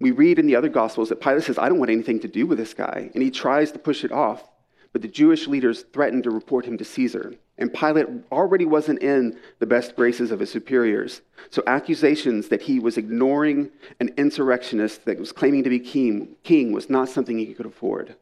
We 0.00 0.10
read 0.10 0.38
in 0.38 0.46
the 0.46 0.56
other 0.56 0.68
Gospels 0.68 1.08
that 1.08 1.20
Pilate 1.20 1.44
says, 1.44 1.58
I 1.58 1.68
don't 1.68 1.78
want 1.78 1.90
anything 1.90 2.20
to 2.20 2.28
do 2.28 2.46
with 2.46 2.58
this 2.58 2.74
guy, 2.74 3.10
and 3.14 3.22
he 3.22 3.30
tries 3.30 3.72
to 3.72 3.78
push 3.78 4.04
it 4.04 4.12
off. 4.12 4.42
But 4.92 5.02
the 5.02 5.08
Jewish 5.08 5.48
leaders 5.48 5.84
threatened 5.92 6.24
to 6.24 6.30
report 6.30 6.66
him 6.66 6.78
to 6.78 6.84
Caesar, 6.84 7.34
and 7.56 7.72
Pilate 7.72 8.06
already 8.32 8.64
wasn't 8.64 9.00
in 9.00 9.38
the 9.60 9.66
best 9.66 9.94
graces 9.94 10.30
of 10.30 10.40
his 10.40 10.50
superiors. 10.50 11.20
So 11.50 11.62
accusations 11.66 12.48
that 12.48 12.62
he 12.62 12.80
was 12.80 12.96
ignoring 12.96 13.70
an 14.00 14.10
insurrectionist 14.16 15.04
that 15.04 15.18
was 15.18 15.30
claiming 15.30 15.62
to 15.62 15.70
be 15.70 15.78
king, 15.78 16.36
king 16.42 16.72
was 16.72 16.90
not 16.90 17.08
something 17.08 17.38
he 17.38 17.54
could 17.54 17.66
afford. 17.66 18.16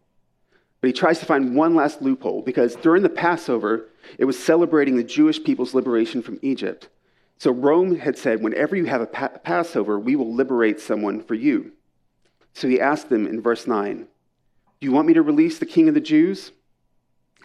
But 0.81 0.89
he 0.89 0.93
tries 0.93 1.21
to 1.21 1.27
find 1.27 1.57
one 1.57 1.75
last 1.75 2.03
loophole 2.03 2.43
because 2.43 2.77
during 2.77 3.03
the 3.03 3.09
Passover, 3.09 3.89
it 4.19 4.27
was 4.27 4.39
celebrating 4.39 4.97
the 4.97 5.05
Jewish 5.05 5.43
people's 5.43 5.75
liberation 5.75 6.23
from 6.23 6.39
Egypt. 6.43 6.89
So 7.39 7.53
Rome 7.53 7.97
had 7.97 8.19
said, 8.19 8.43
whenever 8.43 8.77
you 8.77 8.85
have 8.85 9.01
a 9.01 9.07
pa- 9.07 9.29
Passover, 9.29 9.99
we 9.99 10.15
will 10.15 10.33
liberate 10.35 10.81
someone 10.81 11.23
for 11.23 11.35
you. 11.35 11.73
So 12.53 12.69
he 12.69 12.81
asked 12.81 13.09
them 13.09 13.27
in 13.27 13.41
verse 13.41 13.67
9, 13.67 13.97
Do 13.97 14.07
you 14.81 14.93
want 14.93 15.09
me 15.09 15.15
to 15.15 15.23
release 15.23 15.59
the 15.59 15.67
king 15.67 15.89
of 15.89 15.95
the 15.95 16.01
Jews? 16.01 16.53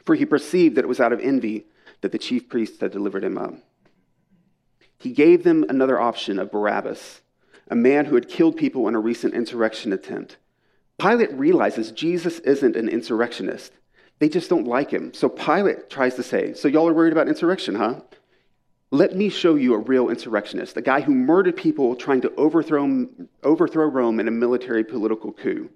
For 0.04 0.16
he 0.16 0.26
perceived 0.26 0.76
that 0.76 0.84
it 0.84 0.90
was 0.90 1.00
out 1.00 1.14
of 1.14 1.22
envy 1.22 1.66
that 2.02 2.12
the 2.12 2.18
chief 2.18 2.50
priests 2.50 2.80
had 2.80 2.92
delivered 2.92 3.24
him 3.24 3.38
up. 3.38 3.56
He 4.98 5.12
gave 5.12 5.44
them 5.44 5.66
another 5.70 6.00
option 6.00 6.40
of 6.40 6.52
Barabbas, 6.52 7.22
a 7.70 7.76
man 7.76 8.06
who 8.06 8.16
had 8.16 8.30
killed 8.30 8.58
people 8.58 8.88
in 8.88 8.96
a 8.96 9.00
recent 9.00 9.34
insurrection 9.34 9.94
attempt. 9.94 10.38
Pilate 11.00 11.34
realizes 11.34 11.92
Jesus 11.92 12.40
isn't 12.40 12.76
an 12.76 12.90
insurrectionist. 12.90 13.72
They 14.20 14.30
just 14.30 14.50
don't 14.50 14.66
like 14.66 14.90
him. 14.90 15.14
So 15.14 15.30
Pilate 15.30 15.90
tries 15.90 16.16
to 16.16 16.24
say, 16.24 16.54
So 16.54 16.68
y'all 16.68 16.88
are 16.88 16.94
worried 16.94 17.14
about 17.14 17.28
insurrection, 17.28 17.76
huh? 17.76 18.02
Let 18.90 19.16
me 19.16 19.30
show 19.30 19.56
you 19.56 19.74
a 19.74 19.80
real 19.80 20.10
insurrectionist, 20.10 20.78
a 20.78 20.82
guy 20.82 21.02
who 21.02 21.14
murdered 21.14 21.58
people 21.58 21.96
trying 21.96 22.22
to 22.22 22.34
overthrow, 22.36 23.06
overthrow 23.44 23.86
Rome 23.86 24.20
in 24.20 24.28
a 24.28 24.32
military 24.32 24.84
political 24.84 25.34
coup. 25.34 25.70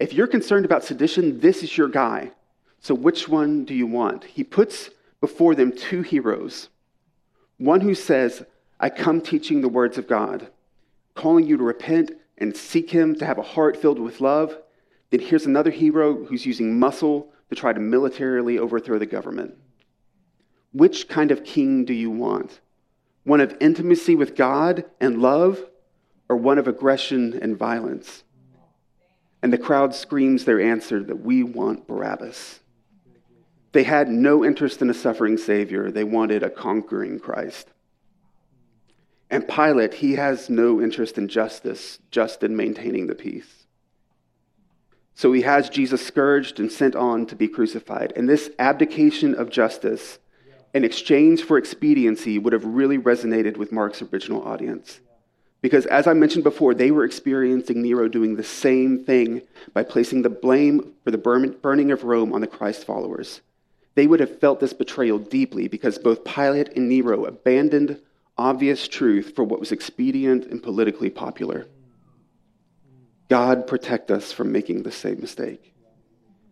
If 0.00 0.12
you're 0.12 0.26
concerned 0.26 0.64
about 0.64 0.84
sedition, 0.84 1.40
this 1.40 1.62
is 1.62 1.76
your 1.78 1.88
guy. 1.88 2.32
So 2.80 2.94
which 2.94 3.28
one 3.28 3.64
do 3.64 3.74
you 3.74 3.86
want? 3.86 4.24
He 4.24 4.44
puts 4.44 4.90
before 5.20 5.54
them 5.54 5.72
two 5.72 6.02
heroes. 6.02 6.68
One 7.58 7.80
who 7.80 7.94
says, 7.94 8.44
I 8.78 8.90
come 8.90 9.20
teaching 9.20 9.60
the 9.60 9.68
words 9.68 9.98
of 9.98 10.06
God, 10.06 10.48
calling 11.14 11.46
you 11.46 11.56
to 11.56 11.64
repent 11.64 12.12
and 12.36 12.56
seek 12.56 12.90
Him, 12.90 13.16
to 13.16 13.26
have 13.26 13.38
a 13.38 13.42
heart 13.42 13.76
filled 13.76 13.98
with 13.98 14.20
love. 14.20 14.56
Then 15.10 15.20
here's 15.20 15.46
another 15.46 15.70
hero 15.70 16.24
who's 16.24 16.46
using 16.46 16.78
muscle 16.78 17.32
to 17.48 17.56
try 17.56 17.72
to 17.72 17.80
militarily 17.80 18.58
overthrow 18.58 18.98
the 18.98 19.06
government. 19.06 19.56
Which 20.72 21.08
kind 21.08 21.30
of 21.30 21.44
king 21.44 21.84
do 21.84 21.94
you 21.94 22.10
want? 22.10 22.60
One 23.24 23.40
of 23.40 23.56
intimacy 23.60 24.14
with 24.14 24.36
God 24.36 24.84
and 25.00 25.20
love, 25.20 25.64
or 26.28 26.36
one 26.36 26.58
of 26.58 26.68
aggression 26.68 27.38
and 27.40 27.56
violence? 27.56 28.22
And 29.42 29.52
the 29.52 29.58
crowd 29.58 29.94
screams 29.94 30.44
their 30.44 30.60
answer 30.60 31.02
that 31.02 31.20
we 31.20 31.42
want 31.42 31.86
Barabbas. 31.86 32.60
They 33.78 33.84
had 33.84 34.08
no 34.08 34.44
interest 34.44 34.82
in 34.82 34.90
a 34.90 34.92
suffering 34.92 35.38
Savior, 35.38 35.92
they 35.92 36.02
wanted 36.02 36.42
a 36.42 36.50
conquering 36.50 37.20
Christ. 37.20 37.68
And 39.30 39.46
Pilate, 39.46 39.94
he 39.94 40.14
has 40.16 40.50
no 40.50 40.82
interest 40.82 41.16
in 41.16 41.28
justice, 41.28 42.00
just 42.10 42.42
in 42.42 42.56
maintaining 42.56 43.06
the 43.06 43.14
peace. 43.14 43.68
So 45.14 45.32
he 45.32 45.42
has 45.42 45.70
Jesus 45.70 46.04
scourged 46.04 46.58
and 46.58 46.72
sent 46.72 46.96
on 46.96 47.26
to 47.26 47.36
be 47.36 47.46
crucified. 47.46 48.12
And 48.16 48.28
this 48.28 48.50
abdication 48.58 49.36
of 49.36 49.48
justice 49.48 50.18
in 50.74 50.82
exchange 50.82 51.44
for 51.44 51.56
expediency 51.56 52.36
would 52.36 52.54
have 52.54 52.64
really 52.64 52.98
resonated 52.98 53.58
with 53.58 53.70
Mark's 53.70 54.02
original 54.02 54.42
audience. 54.42 54.98
Because 55.62 55.86
as 55.86 56.08
I 56.08 56.14
mentioned 56.14 56.42
before, 56.42 56.74
they 56.74 56.90
were 56.90 57.04
experiencing 57.04 57.80
Nero 57.80 58.08
doing 58.08 58.34
the 58.34 58.42
same 58.42 59.04
thing 59.04 59.42
by 59.72 59.84
placing 59.84 60.22
the 60.22 60.30
blame 60.30 60.94
for 61.04 61.12
the 61.12 61.54
burning 61.62 61.92
of 61.92 62.02
Rome 62.02 62.32
on 62.32 62.40
the 62.40 62.48
Christ 62.48 62.84
followers. 62.84 63.40
They 63.98 64.06
would 64.06 64.20
have 64.20 64.38
felt 64.38 64.60
this 64.60 64.72
betrayal 64.72 65.18
deeply 65.18 65.66
because 65.66 65.98
both 65.98 66.22
Pilate 66.22 66.76
and 66.76 66.88
Nero 66.88 67.24
abandoned 67.24 68.00
obvious 68.36 68.86
truth 68.86 69.32
for 69.34 69.42
what 69.42 69.58
was 69.58 69.72
expedient 69.72 70.44
and 70.44 70.62
politically 70.62 71.10
popular. 71.10 71.66
God 73.28 73.66
protect 73.66 74.12
us 74.12 74.30
from 74.30 74.52
making 74.52 74.84
the 74.84 74.92
same 74.92 75.20
mistake. 75.20 75.74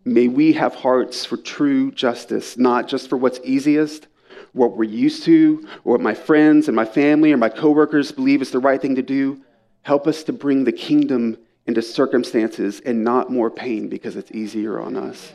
May 0.04 0.26
we 0.26 0.54
have 0.54 0.74
hearts 0.74 1.24
for 1.24 1.36
true 1.36 1.92
justice, 1.92 2.58
not 2.58 2.88
just 2.88 3.08
for 3.08 3.16
what's 3.16 3.38
easiest, 3.44 4.08
what 4.50 4.76
we're 4.76 4.82
used 4.82 5.22
to, 5.26 5.68
or 5.84 5.92
what 5.92 6.00
my 6.00 6.14
friends 6.14 6.66
and 6.66 6.74
my 6.74 6.84
family 6.84 7.32
or 7.32 7.36
my 7.36 7.48
coworkers 7.48 8.10
believe 8.10 8.42
is 8.42 8.50
the 8.50 8.58
right 8.58 8.82
thing 8.82 8.96
to 8.96 9.02
do. 9.02 9.40
Help 9.82 10.08
us 10.08 10.24
to 10.24 10.32
bring 10.32 10.64
the 10.64 10.72
kingdom 10.72 11.38
into 11.64 11.80
circumstances 11.80 12.80
and 12.84 13.04
not 13.04 13.30
more 13.30 13.52
pain 13.52 13.88
because 13.88 14.16
it's 14.16 14.32
easier 14.32 14.80
on 14.80 14.96
us. 14.96 15.34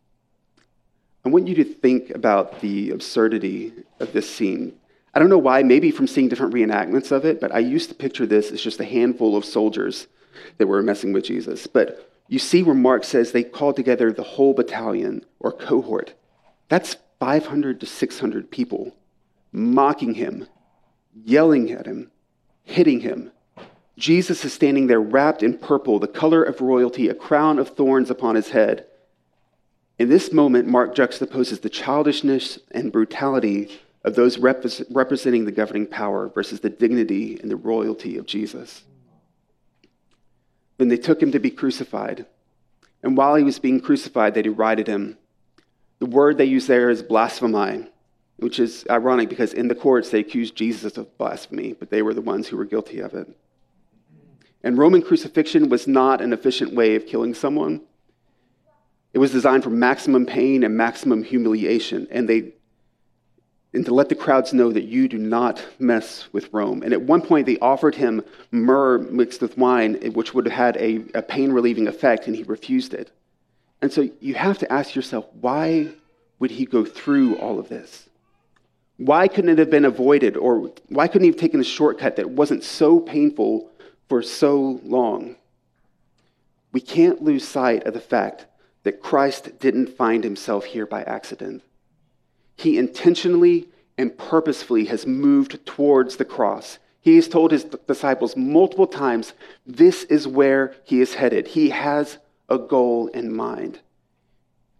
I 1.23 1.29
want 1.29 1.47
you 1.47 1.55
to 1.55 1.63
think 1.63 2.09
about 2.09 2.61
the 2.61 2.91
absurdity 2.91 3.73
of 3.99 4.11
this 4.11 4.29
scene. 4.29 4.73
I 5.13 5.19
don't 5.19 5.29
know 5.29 5.37
why, 5.37 5.61
maybe 5.61 5.91
from 5.91 6.07
seeing 6.07 6.29
different 6.29 6.53
reenactments 6.53 7.11
of 7.11 7.25
it, 7.25 7.39
but 7.39 7.53
I 7.53 7.59
used 7.59 7.89
to 7.89 7.95
picture 7.95 8.25
this 8.25 8.51
as 8.51 8.61
just 8.61 8.79
a 8.79 8.85
handful 8.85 9.35
of 9.35 9.45
soldiers 9.45 10.07
that 10.57 10.67
were 10.67 10.81
messing 10.81 11.13
with 11.13 11.25
Jesus. 11.25 11.67
But 11.67 12.09
you 12.27 12.39
see 12.39 12.63
where 12.63 12.73
Mark 12.73 13.03
says 13.03 13.31
they 13.31 13.43
called 13.43 13.75
together 13.75 14.11
the 14.11 14.23
whole 14.23 14.53
battalion 14.53 15.25
or 15.39 15.51
cohort. 15.51 16.13
That's 16.69 16.95
500 17.19 17.81
to 17.81 17.85
600 17.85 18.49
people 18.49 18.95
mocking 19.51 20.13
him, 20.13 20.47
yelling 21.13 21.71
at 21.71 21.85
him, 21.85 22.09
hitting 22.63 23.01
him. 23.01 23.31
Jesus 23.97 24.45
is 24.45 24.53
standing 24.53 24.87
there 24.87 25.01
wrapped 25.01 25.43
in 25.43 25.57
purple, 25.57 25.99
the 25.99 26.07
color 26.07 26.41
of 26.41 26.61
royalty, 26.61 27.09
a 27.09 27.13
crown 27.13 27.59
of 27.59 27.75
thorns 27.75 28.09
upon 28.09 28.35
his 28.35 28.49
head. 28.49 28.87
In 30.01 30.09
this 30.09 30.33
moment, 30.33 30.67
Mark 30.67 30.95
juxtaposes 30.95 31.61
the 31.61 31.69
childishness 31.69 32.57
and 32.71 32.91
brutality 32.91 33.69
of 34.03 34.15
those 34.15 34.39
representing 34.39 35.45
the 35.45 35.51
governing 35.51 35.85
power 35.85 36.27
versus 36.27 36.61
the 36.61 36.71
dignity 36.71 37.39
and 37.39 37.51
the 37.51 37.55
royalty 37.55 38.17
of 38.17 38.25
Jesus. 38.25 38.83
Then 40.79 40.87
they 40.87 40.97
took 40.97 41.21
him 41.21 41.31
to 41.33 41.39
be 41.39 41.51
crucified. 41.51 42.25
And 43.03 43.15
while 43.15 43.35
he 43.35 43.43
was 43.43 43.59
being 43.59 43.79
crucified, 43.79 44.33
they 44.33 44.41
derided 44.41 44.87
him. 44.87 45.19
The 45.99 46.07
word 46.07 46.39
they 46.39 46.45
use 46.45 46.65
there 46.65 46.89
is 46.89 47.03
blasphemy, 47.03 47.87
which 48.37 48.57
is 48.57 48.83
ironic 48.89 49.29
because 49.29 49.53
in 49.53 49.67
the 49.67 49.75
courts 49.75 50.09
they 50.09 50.21
accused 50.21 50.55
Jesus 50.55 50.97
of 50.97 51.15
blasphemy, 51.19 51.73
but 51.73 51.91
they 51.91 52.01
were 52.01 52.15
the 52.15 52.21
ones 52.21 52.47
who 52.47 52.57
were 52.57 52.65
guilty 52.65 53.01
of 53.01 53.13
it. 53.13 53.27
And 54.63 54.79
Roman 54.79 55.03
crucifixion 55.03 55.69
was 55.69 55.85
not 55.85 56.21
an 56.21 56.33
efficient 56.33 56.73
way 56.73 56.95
of 56.95 57.05
killing 57.05 57.35
someone. 57.35 57.81
It 59.13 59.19
was 59.19 59.31
designed 59.31 59.63
for 59.63 59.69
maximum 59.69 60.25
pain 60.25 60.63
and 60.63 60.75
maximum 60.75 61.23
humiliation, 61.23 62.07
and 62.11 62.27
they 62.27 62.53
and 63.73 63.85
to 63.85 63.93
let 63.93 64.09
the 64.09 64.15
crowds 64.15 64.51
know 64.53 64.71
that 64.71 64.83
you 64.83 65.07
do 65.07 65.17
not 65.17 65.65
mess 65.79 66.27
with 66.33 66.51
Rome. 66.51 66.83
And 66.83 66.91
at 66.91 67.03
one 67.03 67.21
point, 67.21 67.45
they 67.45 67.57
offered 67.59 67.95
him 67.95 68.21
myrrh 68.51 68.97
mixed 68.97 69.41
with 69.41 69.57
wine, 69.57 69.97
eh, 70.01 70.09
which 70.09 70.33
would 70.33 70.45
have 70.45 70.53
had 70.53 70.77
a, 70.77 71.05
a 71.13 71.21
pain 71.21 71.53
relieving 71.53 71.87
effect, 71.87 72.27
and 72.27 72.35
he 72.35 72.43
refused 72.43 72.93
it. 72.93 73.11
And 73.81 73.91
so 73.91 74.09
you 74.19 74.33
have 74.33 74.57
to 74.59 74.71
ask 74.71 74.93
yourself, 74.93 75.25
why 75.39 75.87
would 76.39 76.51
he 76.51 76.65
go 76.65 76.83
through 76.83 77.37
all 77.37 77.59
of 77.59 77.69
this? 77.69 78.09
Why 78.97 79.27
couldn't 79.27 79.51
it 79.51 79.57
have 79.57 79.71
been 79.71 79.85
avoided, 79.85 80.35
or 80.35 80.71
why 80.89 81.07
couldn't 81.07 81.23
he 81.23 81.31
have 81.31 81.39
taken 81.39 81.61
a 81.61 81.63
shortcut 81.63 82.17
that 82.17 82.29
wasn't 82.29 82.63
so 82.63 82.99
painful 82.99 83.69
for 84.09 84.21
so 84.21 84.81
long? 84.83 85.37
We 86.73 86.81
can't 86.81 87.23
lose 87.23 87.47
sight 87.47 87.85
of 87.85 87.93
the 87.93 88.01
fact 88.01 88.47
that 88.83 89.01
Christ 89.01 89.59
didn't 89.59 89.95
find 89.95 90.23
himself 90.23 90.65
here 90.65 90.85
by 90.85 91.03
accident. 91.03 91.63
He 92.55 92.77
intentionally 92.77 93.69
and 93.97 94.17
purposefully 94.17 94.85
has 94.85 95.05
moved 95.05 95.65
towards 95.65 96.15
the 96.15 96.25
cross. 96.25 96.79
He 97.01 97.15
has 97.15 97.27
told 97.27 97.51
his 97.51 97.63
disciples 97.63 98.35
multiple 98.35 98.87
times 98.87 99.33
this 99.65 100.03
is 100.05 100.27
where 100.27 100.75
he 100.83 101.01
is 101.01 101.15
headed. 101.15 101.47
He 101.47 101.69
has 101.69 102.17
a 102.49 102.57
goal 102.57 103.07
in 103.07 103.33
mind 103.33 103.79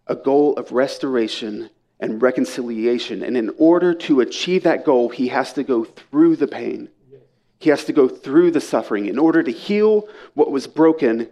a 0.06 0.16
goal 0.16 0.54
of 0.56 0.72
restoration 0.72 1.70
and 2.00 2.20
reconciliation. 2.20 3.22
And 3.22 3.36
in 3.36 3.54
order 3.56 3.94
to 3.94 4.20
achieve 4.20 4.64
that 4.64 4.84
goal, 4.84 5.08
he 5.08 5.28
has 5.28 5.52
to 5.54 5.62
go 5.62 5.84
through 5.84 6.36
the 6.36 6.48
pain. 6.48 6.88
He 7.58 7.70
has 7.70 7.84
to 7.84 7.92
go 7.92 8.08
through 8.08 8.50
the 8.50 8.60
suffering. 8.60 9.06
In 9.06 9.18
order 9.18 9.42
to 9.42 9.52
heal 9.52 10.08
what 10.34 10.50
was 10.50 10.66
broken, 10.66 11.28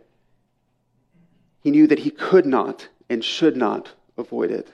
he 1.61 1.71
knew 1.71 1.87
that 1.87 2.01
he 2.01 2.11
could 2.11 2.47
not 2.47 2.89
and 3.09 3.25
should 3.25 3.57
not 3.57 3.91
avoid 4.17 4.51
it. 4.51 4.73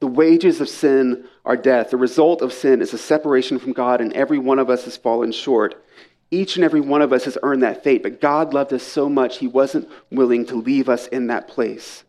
The 0.00 0.06
wages 0.06 0.60
of 0.60 0.68
sin 0.68 1.24
are 1.44 1.56
death. 1.56 1.90
The 1.90 1.96
result 1.96 2.40
of 2.42 2.52
sin 2.52 2.80
is 2.80 2.92
a 2.92 2.98
separation 2.98 3.58
from 3.58 3.72
God, 3.72 4.00
and 4.00 4.12
every 4.12 4.38
one 4.38 4.58
of 4.58 4.70
us 4.70 4.84
has 4.84 4.96
fallen 4.96 5.32
short. 5.32 5.82
Each 6.30 6.56
and 6.56 6.64
every 6.64 6.80
one 6.80 7.02
of 7.02 7.12
us 7.12 7.24
has 7.24 7.38
earned 7.42 7.62
that 7.62 7.82
fate, 7.82 8.02
but 8.02 8.20
God 8.20 8.52
loved 8.52 8.72
us 8.72 8.82
so 8.82 9.08
much, 9.08 9.38
He 9.38 9.46
wasn't 9.46 9.88
willing 10.10 10.44
to 10.46 10.56
leave 10.56 10.88
us 10.88 11.06
in 11.08 11.28
that 11.28 11.48
place. 11.48 12.04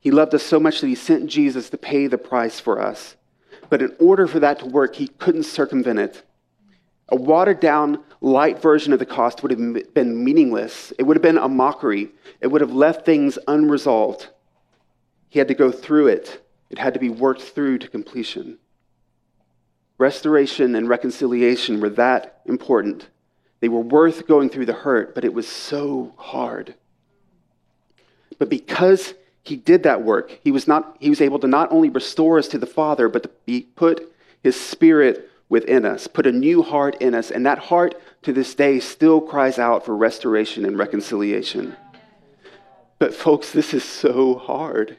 He 0.00 0.10
loved 0.10 0.34
us 0.34 0.42
so 0.42 0.60
much 0.60 0.80
that 0.80 0.88
He 0.88 0.94
sent 0.94 1.30
Jesus 1.30 1.70
to 1.70 1.78
pay 1.78 2.08
the 2.08 2.18
price 2.18 2.60
for 2.60 2.80
us. 2.80 3.16
But 3.70 3.80
in 3.80 3.94
order 3.98 4.26
for 4.26 4.40
that 4.40 4.58
to 4.58 4.66
work, 4.66 4.96
He 4.96 5.08
couldn't 5.08 5.44
circumvent 5.44 6.00
it. 6.00 6.22
A 7.10 7.16
watered 7.16 7.60
down, 7.60 8.02
light 8.20 8.60
version 8.60 8.92
of 8.92 8.98
the 8.98 9.06
cost 9.06 9.42
would 9.42 9.50
have 9.50 9.94
been 9.94 10.24
meaningless. 10.24 10.92
It 10.98 11.02
would 11.02 11.16
have 11.16 11.22
been 11.22 11.38
a 11.38 11.48
mockery. 11.48 12.10
It 12.40 12.46
would 12.46 12.60
have 12.60 12.72
left 12.72 13.04
things 13.04 13.38
unresolved. 13.46 14.28
He 15.28 15.38
had 15.38 15.48
to 15.48 15.54
go 15.54 15.70
through 15.70 16.08
it, 16.08 16.44
it 16.70 16.78
had 16.78 16.94
to 16.94 17.00
be 17.00 17.10
worked 17.10 17.42
through 17.42 17.78
to 17.78 17.88
completion. 17.88 18.58
Restoration 19.98 20.74
and 20.74 20.88
reconciliation 20.88 21.80
were 21.80 21.90
that 21.90 22.40
important. 22.46 23.08
They 23.60 23.68
were 23.68 23.80
worth 23.80 24.26
going 24.26 24.50
through 24.50 24.66
the 24.66 24.72
hurt, 24.72 25.14
but 25.14 25.24
it 25.24 25.32
was 25.32 25.46
so 25.46 26.12
hard. 26.16 26.74
But 28.38 28.48
because 28.48 29.14
he 29.42 29.56
did 29.56 29.84
that 29.84 30.02
work, 30.02 30.38
he 30.42 30.50
was, 30.50 30.66
not, 30.66 30.96
he 31.00 31.10
was 31.10 31.20
able 31.20 31.38
to 31.38 31.46
not 31.46 31.70
only 31.70 31.90
restore 31.90 32.38
us 32.38 32.48
to 32.48 32.58
the 32.58 32.66
Father, 32.66 33.08
but 33.08 33.22
to 33.22 33.30
be, 33.46 33.62
put 33.76 34.12
his 34.42 34.60
Spirit 34.60 35.30
within 35.54 35.86
us, 35.86 36.08
put 36.08 36.26
a 36.26 36.32
new 36.32 36.64
heart 36.64 36.96
in 37.00 37.14
us, 37.14 37.30
and 37.30 37.46
that 37.46 37.60
heart 37.60 37.94
to 38.22 38.32
this 38.32 38.56
day 38.56 38.80
still 38.80 39.20
cries 39.20 39.56
out 39.56 39.84
for 39.84 39.96
restoration 39.96 40.64
and 40.64 40.76
reconciliation. 40.76 41.76
But, 42.98 43.14
folks, 43.14 43.52
this 43.52 43.72
is 43.72 43.84
so 43.84 44.34
hard. 44.34 44.98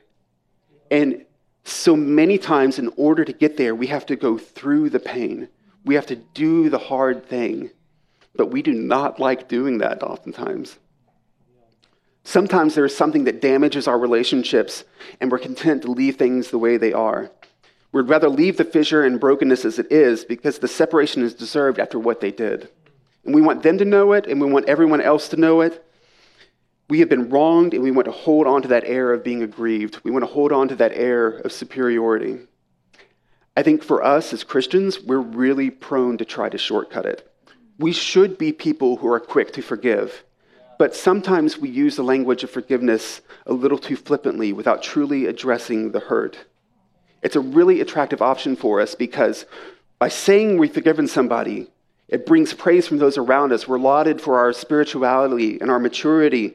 And 0.89 1.25
so 1.65 1.97
many 1.97 2.37
times, 2.37 2.79
in 2.79 2.89
order 2.95 3.25
to 3.25 3.33
get 3.33 3.57
there, 3.57 3.75
we 3.75 3.87
have 3.87 4.05
to 4.05 4.15
go 4.15 4.37
through 4.37 4.91
the 4.91 4.99
pain. 4.99 5.49
We 5.83 5.95
have 5.95 6.05
to 6.05 6.15
do 6.15 6.69
the 6.69 6.77
hard 6.77 7.25
thing. 7.25 7.71
But 8.33 8.47
we 8.47 8.61
do 8.61 8.71
not 8.71 9.19
like 9.19 9.49
doing 9.49 9.79
that 9.79 10.03
oftentimes. 10.03 10.79
Sometimes 12.23 12.75
there 12.75 12.85
is 12.85 12.95
something 12.95 13.25
that 13.25 13.41
damages 13.41 13.89
our 13.89 13.99
relationships, 13.99 14.85
and 15.19 15.29
we're 15.29 15.37
content 15.37 15.81
to 15.81 15.91
leave 15.91 16.15
things 16.15 16.49
the 16.49 16.57
way 16.57 16.77
they 16.77 16.93
are. 16.93 17.29
We'd 17.95 18.09
rather 18.09 18.27
leave 18.27 18.57
the 18.57 18.65
fissure 18.65 19.05
and 19.05 19.21
brokenness 19.21 19.63
as 19.63 19.79
it 19.79 19.89
is 19.89 20.25
because 20.25 20.59
the 20.59 20.67
separation 20.67 21.23
is 21.23 21.33
deserved 21.33 21.79
after 21.79 21.97
what 21.97 22.19
they 22.19 22.29
did. 22.29 22.67
And 23.23 23.33
we 23.33 23.41
want 23.41 23.63
them 23.63 23.77
to 23.77 23.85
know 23.85 24.11
it, 24.11 24.27
and 24.27 24.41
we 24.41 24.51
want 24.51 24.67
everyone 24.67 24.99
else 24.99 25.29
to 25.29 25.37
know 25.37 25.61
it. 25.61 25.81
We 26.89 26.99
have 26.99 27.07
been 27.07 27.29
wronged, 27.29 27.73
and 27.73 27.81
we 27.81 27.91
want 27.91 28.03
to 28.07 28.11
hold 28.11 28.47
on 28.47 28.61
to 28.63 28.67
that 28.67 28.83
air 28.83 29.13
of 29.13 29.23
being 29.23 29.43
aggrieved. 29.43 30.01
We 30.03 30.11
want 30.11 30.23
to 30.23 30.29
hold 30.29 30.51
on 30.51 30.67
to 30.67 30.75
that 30.75 30.91
air 30.91 31.37
of 31.37 31.53
superiority. 31.53 32.39
I 33.55 33.63
think 33.63 33.81
for 33.81 34.03
us 34.03 34.33
as 34.33 34.43
Christians, 34.43 34.99
we're 34.99 35.19
really 35.19 35.69
prone 35.69 36.17
to 36.17 36.25
try 36.25 36.49
to 36.49 36.57
shortcut 36.57 37.05
it. 37.05 37.31
We 37.79 37.93
should 37.93 38.37
be 38.37 38.51
people 38.51 38.97
who 38.97 39.07
are 39.07 39.21
quick 39.21 39.53
to 39.53 39.61
forgive, 39.61 40.25
but 40.77 40.97
sometimes 40.97 41.57
we 41.57 41.69
use 41.69 41.95
the 41.95 42.03
language 42.03 42.43
of 42.43 42.51
forgiveness 42.51 43.21
a 43.45 43.53
little 43.53 43.77
too 43.77 43.95
flippantly 43.95 44.51
without 44.51 44.83
truly 44.83 45.27
addressing 45.27 45.93
the 45.93 46.01
hurt. 46.01 46.39
It's 47.25 47.35
a 47.35 47.39
really 47.39 47.81
attractive 47.81 48.21
option 48.21 48.55
for 48.55 48.79
us 48.79 48.93
because 48.93 49.47
by 49.97 50.09
saying 50.09 50.59
we've 50.59 50.71
forgiven 50.71 51.07
somebody, 51.07 51.71
it 52.07 52.27
brings 52.27 52.53
praise 52.53 52.87
from 52.87 52.99
those 52.99 53.17
around 53.17 53.51
us. 53.51 53.67
We're 53.67 53.79
lauded 53.79 54.21
for 54.21 54.37
our 54.37 54.53
spirituality 54.53 55.59
and 55.59 55.71
our 55.71 55.79
maturity. 55.79 56.53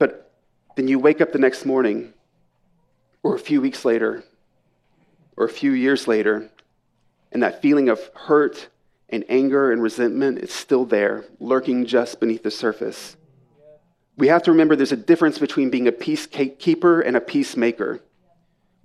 But 0.00 0.32
then 0.74 0.88
you 0.88 0.98
wake 0.98 1.20
up 1.20 1.30
the 1.30 1.38
next 1.38 1.64
morning, 1.64 2.14
or 3.22 3.36
a 3.36 3.38
few 3.38 3.60
weeks 3.60 3.84
later, 3.84 4.24
or 5.36 5.44
a 5.44 5.48
few 5.48 5.70
years 5.70 6.08
later, 6.08 6.50
and 7.30 7.40
that 7.44 7.62
feeling 7.62 7.88
of 7.88 8.00
hurt 8.12 8.70
and 9.08 9.24
anger 9.28 9.70
and 9.70 9.80
resentment 9.80 10.38
is 10.38 10.52
still 10.52 10.84
there, 10.84 11.26
lurking 11.38 11.86
just 11.86 12.18
beneath 12.18 12.42
the 12.42 12.50
surface. 12.50 13.16
We 14.16 14.26
have 14.26 14.42
to 14.42 14.50
remember 14.50 14.74
there's 14.74 14.90
a 14.90 14.96
difference 14.96 15.38
between 15.38 15.70
being 15.70 15.86
a 15.86 15.92
peacekeeper 15.92 17.06
and 17.06 17.16
a 17.16 17.20
peacemaker. 17.20 18.00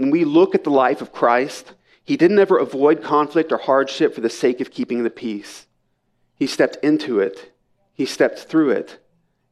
When 0.03 0.11
we 0.11 0.25
look 0.25 0.53
at 0.53 0.65
the 0.65 0.69
life 0.69 1.01
of 1.01 1.13
Christ, 1.13 1.75
he 2.03 2.17
didn't 2.17 2.37
ever 2.37 2.57
avoid 2.57 3.01
conflict 3.01 3.53
or 3.53 3.57
hardship 3.57 4.13
for 4.13 4.19
the 4.19 4.29
sake 4.29 4.59
of 4.59 4.69
keeping 4.69 5.01
the 5.01 5.09
peace. 5.09 5.65
He 6.35 6.45
stepped 6.45 6.75
into 6.83 7.21
it, 7.21 7.53
he 7.93 8.05
stepped 8.05 8.39
through 8.39 8.71
it. 8.71 8.99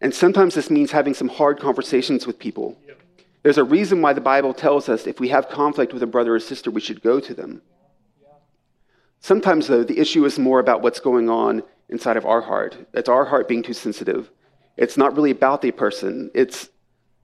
And 0.01 0.13
sometimes 0.13 0.53
this 0.53 0.69
means 0.69 0.91
having 0.91 1.13
some 1.13 1.29
hard 1.29 1.57
conversations 1.61 2.27
with 2.27 2.37
people. 2.37 2.77
There's 3.43 3.59
a 3.59 3.63
reason 3.63 4.01
why 4.01 4.11
the 4.11 4.19
Bible 4.19 4.53
tells 4.53 4.89
us 4.89 5.07
if 5.07 5.21
we 5.21 5.29
have 5.29 5.47
conflict 5.47 5.93
with 5.93 6.03
a 6.03 6.05
brother 6.05 6.35
or 6.35 6.39
sister, 6.41 6.69
we 6.69 6.81
should 6.81 7.01
go 7.01 7.21
to 7.21 7.33
them. 7.33 7.61
Sometimes, 9.21 9.67
though, 9.67 9.85
the 9.85 9.99
issue 9.99 10.25
is 10.25 10.37
more 10.37 10.59
about 10.59 10.81
what's 10.81 10.99
going 10.99 11.29
on 11.29 11.63
inside 11.87 12.17
of 12.17 12.25
our 12.25 12.41
heart. 12.41 12.75
It's 12.93 13.07
our 13.07 13.23
heart 13.23 13.47
being 13.47 13.63
too 13.63 13.71
sensitive. 13.71 14.29
It's 14.75 14.97
not 14.97 15.15
really 15.15 15.31
about 15.31 15.61
the 15.61 15.71
person. 15.71 16.29
It's 16.33 16.67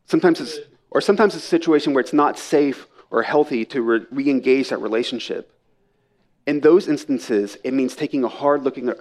sometimes 0.05 0.39
it's, 0.39 0.60
or 0.91 1.01
sometimes 1.01 1.36
it's 1.36 1.43
a 1.43 1.50
situation 1.50 1.93
where 1.93 2.00
it's 2.00 2.13
not 2.13 2.39
safe 2.39 2.88
or 3.10 3.24
healthy 3.24 3.66
to 3.66 3.82
re 3.82 4.30
engage 4.30 4.70
that 4.70 4.82
relationship. 4.82 5.54
In 6.46 6.62
those 6.62 6.88
instances, 6.88 7.58
it 7.64 7.74
means 7.74 7.96
taking 7.96 8.24
a 8.24 8.30
hard, 8.30 8.64
looking, 8.64 8.94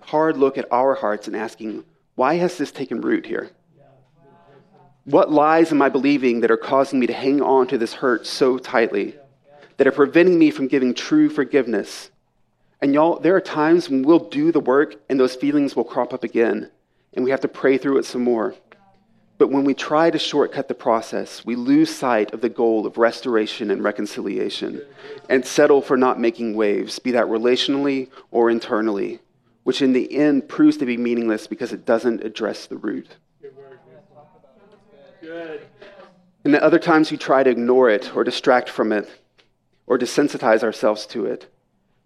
hard 0.00 0.36
look 0.36 0.56
at 0.56 0.70
our 0.70 0.94
hearts 0.94 1.26
and 1.26 1.36
asking, 1.36 1.84
why 2.14 2.34
has 2.34 2.58
this 2.58 2.70
taken 2.70 3.00
root 3.00 3.26
here? 3.26 3.50
What 5.04 5.32
lies 5.32 5.72
am 5.72 5.82
I 5.82 5.88
believing 5.88 6.40
that 6.40 6.50
are 6.52 6.56
causing 6.56 7.00
me 7.00 7.08
to 7.08 7.12
hang 7.12 7.42
on 7.42 7.66
to 7.68 7.78
this 7.78 7.94
hurt 7.94 8.24
so 8.24 8.56
tightly, 8.58 9.16
that 9.76 9.86
are 9.86 9.92
preventing 9.92 10.38
me 10.38 10.52
from 10.52 10.68
giving 10.68 10.94
true 10.94 11.28
forgiveness? 11.28 12.10
And 12.80 12.94
y'all, 12.94 13.18
there 13.18 13.34
are 13.34 13.40
times 13.40 13.88
when 13.88 14.02
we'll 14.02 14.28
do 14.28 14.52
the 14.52 14.60
work 14.60 14.96
and 15.08 15.18
those 15.18 15.34
feelings 15.34 15.74
will 15.74 15.84
crop 15.84 16.12
up 16.12 16.22
again, 16.22 16.70
and 17.14 17.24
we 17.24 17.32
have 17.32 17.40
to 17.40 17.48
pray 17.48 17.78
through 17.78 17.98
it 17.98 18.04
some 18.04 18.22
more. 18.22 18.54
But 19.42 19.50
when 19.50 19.64
we 19.64 19.74
try 19.74 20.08
to 20.08 20.20
shortcut 20.20 20.68
the 20.68 20.74
process, 20.74 21.44
we 21.44 21.56
lose 21.56 21.92
sight 21.92 22.32
of 22.32 22.42
the 22.42 22.48
goal 22.48 22.86
of 22.86 22.96
restoration 22.96 23.72
and 23.72 23.82
reconciliation 23.82 24.80
and 25.28 25.44
settle 25.44 25.82
for 25.82 25.96
not 25.96 26.20
making 26.20 26.54
waves, 26.54 27.00
be 27.00 27.10
that 27.10 27.26
relationally 27.26 28.08
or 28.30 28.50
internally, 28.50 29.18
which 29.64 29.82
in 29.82 29.94
the 29.94 30.14
end 30.14 30.48
proves 30.48 30.76
to 30.76 30.86
be 30.86 30.96
meaningless 30.96 31.48
because 31.48 31.72
it 31.72 31.84
doesn't 31.84 32.22
address 32.22 32.66
the 32.66 32.76
root. 32.76 33.16
Good. 35.20 35.66
And 36.44 36.54
the 36.54 36.62
other 36.62 36.78
times 36.78 37.10
we 37.10 37.16
try 37.16 37.42
to 37.42 37.50
ignore 37.50 37.90
it 37.90 38.14
or 38.14 38.22
distract 38.22 38.68
from 38.68 38.92
it 38.92 39.10
or 39.88 39.98
desensitize 39.98 40.62
ourselves 40.62 41.04
to 41.06 41.26
it. 41.26 41.52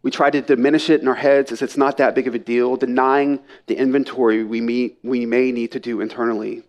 We 0.01 0.11
try 0.11 0.31
to 0.31 0.41
diminish 0.41 0.89
it 0.89 1.03
in 1.03 1.09
our 1.09 1.15
heads 1.15 1.53
as 1.53 1.61
it's 1.61 1.77
not 1.77 1.99
that 1.99 2.15
big 2.15 2.29
of 2.29 2.35
a 2.35 2.39
deal, 2.39 2.79
denying 2.79 3.41
the 3.67 3.77
inventory 3.77 4.43
we, 4.43 4.63
meet, 4.63 4.99
we 5.03 5.27
may 5.27 5.53
need 5.53 5.73
to 5.73 5.81
do 5.81 6.01
internally. 6.01 6.63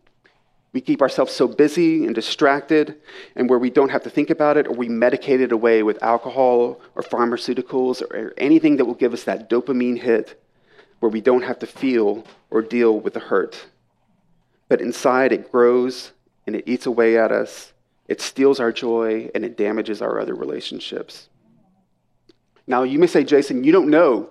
We 0.78 0.82
keep 0.82 1.02
ourselves 1.02 1.34
so 1.34 1.48
busy 1.48 2.06
and 2.06 2.14
distracted, 2.14 2.98
and 3.36 3.50
where 3.50 3.58
we 3.58 3.72
don't 3.72 3.90
have 3.90 4.04
to 4.04 4.12
think 4.12 4.30
about 4.30 4.58
it, 4.58 4.68
or 4.68 4.74
we 4.74 4.88
medicate 4.88 5.40
it 5.40 5.52
away 5.52 5.82
with 5.82 6.04
alcohol 6.04 6.80
or 6.94 7.02
pharmaceuticals 7.02 8.04
or 8.04 8.36
anything 8.38 8.78
that 8.78 8.86
will 8.86 8.94
give 8.94 9.12
us 9.12 9.24
that 9.24 9.50
dopamine 9.50 9.98
hit 9.98 10.40
where 11.00 11.10
we 11.10 11.20
don't 11.20 11.42
have 11.42 11.58
to 11.58 11.66
feel 11.66 12.28
or 12.52 12.62
deal 12.62 13.00
with 13.00 13.16
the 13.16 13.20
hurt. 13.20 13.66
But 14.70 14.80
inside, 14.80 15.32
it 15.32 15.52
grows 15.52 16.12
and 16.46 16.56
it 16.56 16.66
eats 16.68 16.86
away 16.86 17.18
at 17.18 17.32
us, 17.32 17.74
it 18.08 18.22
steals 18.22 18.60
our 18.60 18.72
joy, 18.72 19.32
and 19.34 19.44
it 19.44 19.58
damages 19.58 20.00
our 20.00 20.20
other 20.20 20.36
relationships. 20.36 21.28
Now, 22.68 22.84
you 22.84 23.00
may 23.00 23.08
say, 23.08 23.24
Jason, 23.24 23.64
you 23.64 23.72
don't 23.72 23.90
know. 23.90 24.30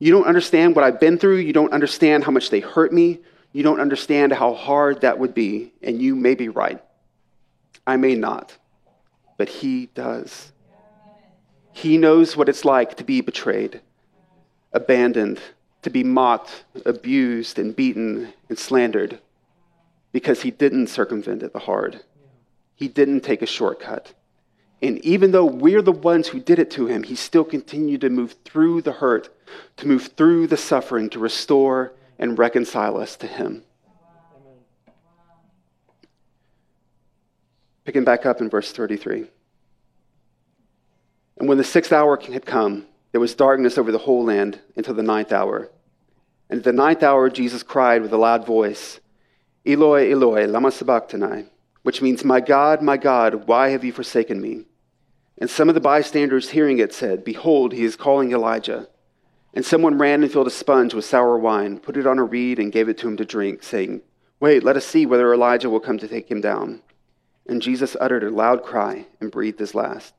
You 0.00 0.10
don't 0.10 0.26
understand 0.26 0.74
what 0.74 0.84
I've 0.84 0.98
been 0.98 1.18
through. 1.18 1.36
You 1.36 1.52
don't 1.52 1.72
understand 1.72 2.24
how 2.24 2.32
much 2.32 2.50
they 2.50 2.58
hurt 2.58 2.92
me. 2.92 3.20
You 3.54 3.62
don't 3.62 3.80
understand 3.80 4.32
how 4.32 4.52
hard 4.52 5.00
that 5.00 5.18
would 5.18 5.32
be. 5.32 5.72
And 5.80 6.02
you 6.02 6.14
may 6.14 6.34
be 6.34 6.50
right. 6.50 6.82
I 7.86 7.96
may 7.96 8.14
not. 8.14 8.58
But 9.38 9.48
He 9.48 9.86
does. 9.94 10.52
He 11.72 11.96
knows 11.96 12.36
what 12.36 12.48
it's 12.48 12.64
like 12.64 12.96
to 12.98 13.04
be 13.04 13.20
betrayed, 13.20 13.80
abandoned, 14.72 15.40
to 15.82 15.90
be 15.90 16.04
mocked, 16.04 16.64
abused, 16.84 17.58
and 17.58 17.74
beaten 17.74 18.32
and 18.48 18.58
slandered 18.58 19.20
because 20.12 20.42
he 20.42 20.50
didn't 20.52 20.86
circumvent 20.86 21.42
it 21.42 21.52
the 21.52 21.58
hard. 21.58 22.00
He 22.76 22.86
didn't 22.86 23.22
take 23.22 23.42
a 23.42 23.46
shortcut. 23.46 24.14
And 24.80 24.98
even 25.04 25.32
though 25.32 25.44
we're 25.44 25.82
the 25.82 25.90
ones 25.90 26.28
who 26.28 26.38
did 26.38 26.60
it 26.60 26.70
to 26.72 26.86
him, 26.86 27.02
he 27.02 27.16
still 27.16 27.44
continued 27.44 28.02
to 28.02 28.10
move 28.10 28.36
through 28.44 28.82
the 28.82 28.92
hurt, 28.92 29.28
to 29.78 29.88
move 29.88 30.12
through 30.16 30.46
the 30.46 30.56
suffering, 30.56 31.10
to 31.10 31.18
restore 31.18 31.92
and 32.18 32.38
reconcile 32.38 32.96
us 32.96 33.16
to 33.16 33.26
him. 33.26 33.64
Picking 37.84 38.04
back 38.04 38.24
up 38.24 38.40
in 38.40 38.48
verse 38.48 38.72
33. 38.72 39.26
And 41.36 41.48
when 41.48 41.58
the 41.58 41.64
sixth 41.64 41.92
hour 41.92 42.18
had 42.18 42.46
come, 42.46 42.86
there 43.12 43.20
was 43.20 43.34
darkness 43.34 43.76
over 43.76 43.92
the 43.92 43.98
whole 43.98 44.24
land 44.24 44.60
until 44.76 44.94
the 44.94 45.02
ninth 45.02 45.32
hour. 45.32 45.70
And 46.48 46.58
at 46.58 46.64
the 46.64 46.72
ninth 46.72 47.02
hour, 47.02 47.28
Jesus 47.30 47.62
cried 47.62 48.02
with 48.02 48.12
a 48.12 48.16
loud 48.16 48.46
voice, 48.46 49.00
Eloi, 49.66 50.10
Eloi, 50.10 50.46
lama 50.46 50.70
sabachthani, 50.70 51.46
which 51.82 52.02
means, 52.02 52.24
My 52.24 52.40
God, 52.40 52.82
my 52.82 52.96
God, 52.96 53.46
why 53.46 53.68
have 53.70 53.84
you 53.84 53.92
forsaken 53.92 54.40
me? 54.40 54.64
And 55.38 55.50
some 55.50 55.68
of 55.68 55.74
the 55.74 55.80
bystanders 55.80 56.50
hearing 56.50 56.78
it 56.78 56.92
said, 56.92 57.24
Behold, 57.24 57.72
he 57.72 57.84
is 57.84 57.96
calling 57.96 58.32
Elijah. 58.32 58.88
And 59.54 59.64
someone 59.64 59.98
ran 59.98 60.22
and 60.22 60.30
filled 60.30 60.48
a 60.48 60.50
sponge 60.50 60.94
with 60.94 61.04
sour 61.04 61.38
wine, 61.38 61.78
put 61.78 61.96
it 61.96 62.06
on 62.06 62.18
a 62.18 62.24
reed, 62.24 62.58
and 62.58 62.72
gave 62.72 62.88
it 62.88 62.98
to 62.98 63.08
him 63.08 63.16
to 63.16 63.24
drink, 63.24 63.62
saying, 63.62 64.02
Wait, 64.40 64.64
let 64.64 64.76
us 64.76 64.84
see 64.84 65.06
whether 65.06 65.32
Elijah 65.32 65.70
will 65.70 65.80
come 65.80 65.96
to 65.98 66.08
take 66.08 66.30
him 66.30 66.40
down. 66.40 66.82
And 67.46 67.62
Jesus 67.62 67.96
uttered 68.00 68.24
a 68.24 68.30
loud 68.30 68.64
cry 68.64 69.06
and 69.20 69.30
breathed 69.30 69.60
his 69.60 69.74
last. 69.74 70.12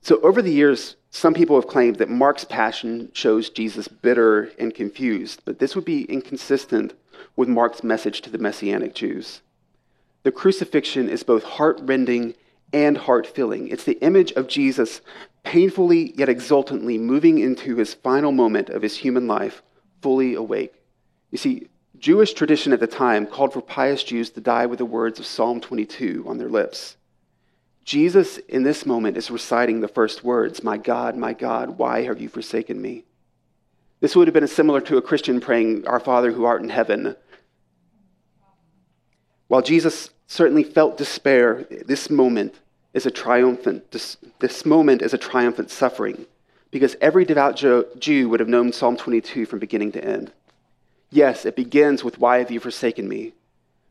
So, 0.00 0.20
over 0.20 0.42
the 0.42 0.52
years, 0.52 0.96
some 1.10 1.32
people 1.32 1.56
have 1.56 1.68
claimed 1.68 1.96
that 1.96 2.10
Mark's 2.10 2.44
passion 2.44 3.10
shows 3.14 3.48
Jesus 3.48 3.88
bitter 3.88 4.50
and 4.58 4.74
confused, 4.74 5.42
but 5.44 5.60
this 5.60 5.74
would 5.76 5.84
be 5.84 6.02
inconsistent 6.04 6.92
with 7.36 7.48
Mark's 7.48 7.84
message 7.84 8.20
to 8.22 8.30
the 8.30 8.38
Messianic 8.38 8.94
Jews. 8.94 9.40
The 10.24 10.32
crucifixion 10.32 11.08
is 11.08 11.22
both 11.22 11.44
heart-rending 11.44 12.34
and 12.74 12.98
heart-filling. 12.98 13.68
It's 13.68 13.84
the 13.84 13.98
image 14.00 14.32
of 14.32 14.48
Jesus 14.48 15.00
painfully 15.44 16.12
yet 16.16 16.28
exultantly 16.28 16.98
moving 16.98 17.38
into 17.38 17.76
his 17.76 17.94
final 17.94 18.32
moment 18.32 18.68
of 18.68 18.82
his 18.82 18.96
human 18.96 19.28
life, 19.28 19.62
fully 20.02 20.34
awake. 20.34 20.74
You 21.30 21.38
see, 21.38 21.68
Jewish 21.98 22.32
tradition 22.32 22.72
at 22.72 22.80
the 22.80 22.86
time 22.88 23.26
called 23.26 23.52
for 23.52 23.62
pious 23.62 24.02
Jews 24.02 24.30
to 24.30 24.40
die 24.40 24.66
with 24.66 24.78
the 24.78 24.84
words 24.84 25.20
of 25.20 25.26
Psalm 25.26 25.60
22 25.60 26.24
on 26.26 26.38
their 26.38 26.48
lips. 26.48 26.96
Jesus, 27.84 28.38
in 28.38 28.64
this 28.64 28.84
moment, 28.84 29.16
is 29.16 29.30
reciting 29.30 29.80
the 29.80 29.88
first 29.88 30.24
words 30.24 30.64
My 30.64 30.76
God, 30.76 31.16
my 31.16 31.32
God, 31.32 31.78
why 31.78 32.02
have 32.02 32.20
you 32.20 32.28
forsaken 32.28 32.82
me? 32.82 33.04
This 34.00 34.16
would 34.16 34.26
have 34.26 34.34
been 34.34 34.48
similar 34.48 34.80
to 34.82 34.96
a 34.96 35.02
Christian 35.02 35.40
praying, 35.40 35.86
Our 35.86 36.00
Father 36.00 36.32
who 36.32 36.44
art 36.44 36.62
in 36.62 36.70
heaven. 36.70 37.14
While 39.48 39.62
Jesus 39.62 40.10
certainly 40.26 40.64
felt 40.64 40.96
despair, 40.96 41.66
this 41.86 42.10
moment 42.10 42.54
is 42.94 43.04
a 43.04 43.10
triumphant, 43.10 43.90
this, 43.90 44.16
this 44.38 44.64
moment 44.64 45.02
is 45.02 45.12
a 45.12 45.18
triumphant 45.18 45.70
suffering, 45.70 46.26
because 46.70 46.96
every 47.00 47.24
devout 47.24 47.56
Jew 47.56 48.28
would 48.28 48.40
have 48.40 48.48
known 48.48 48.72
Psalm 48.72 48.96
22 48.96 49.46
from 49.46 49.58
beginning 49.58 49.92
to 49.92 50.04
end. 50.04 50.32
Yes, 51.10 51.44
it 51.44 51.56
begins 51.56 52.02
with, 52.02 52.18
Why 52.18 52.38
have 52.38 52.50
you 52.50 52.60
forsaken 52.60 53.08
me? 53.08 53.34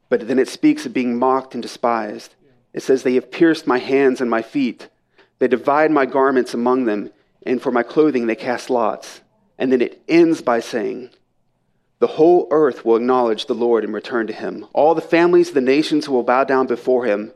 But 0.09 0.27
then 0.27 0.39
it 0.39 0.49
speaks 0.49 0.85
of 0.85 0.93
being 0.93 1.17
mocked 1.17 1.53
and 1.53 1.61
despised. 1.61 2.35
It 2.73 2.83
says, 2.83 3.03
They 3.03 3.15
have 3.15 3.31
pierced 3.31 3.67
my 3.67 3.77
hands 3.77 4.21
and 4.21 4.29
my 4.29 4.41
feet. 4.41 4.89
They 5.39 5.47
divide 5.47 5.91
my 5.91 6.05
garments 6.05 6.53
among 6.53 6.85
them, 6.85 7.11
and 7.45 7.61
for 7.61 7.71
my 7.71 7.83
clothing 7.83 8.27
they 8.27 8.35
cast 8.35 8.69
lots. 8.69 9.21
And 9.57 9.71
then 9.71 9.81
it 9.81 10.01
ends 10.07 10.41
by 10.41 10.59
saying, 10.59 11.09
The 11.99 12.07
whole 12.07 12.47
earth 12.51 12.85
will 12.85 12.95
acknowledge 12.95 13.45
the 13.45 13.55
Lord 13.55 13.83
and 13.83 13.93
return 13.93 14.27
to 14.27 14.33
him. 14.33 14.65
All 14.73 14.95
the 14.95 15.01
families 15.01 15.51
the 15.51 15.61
nations 15.61 16.09
will 16.09 16.23
bow 16.23 16.43
down 16.43 16.67
before 16.67 17.05
him. 17.05 17.33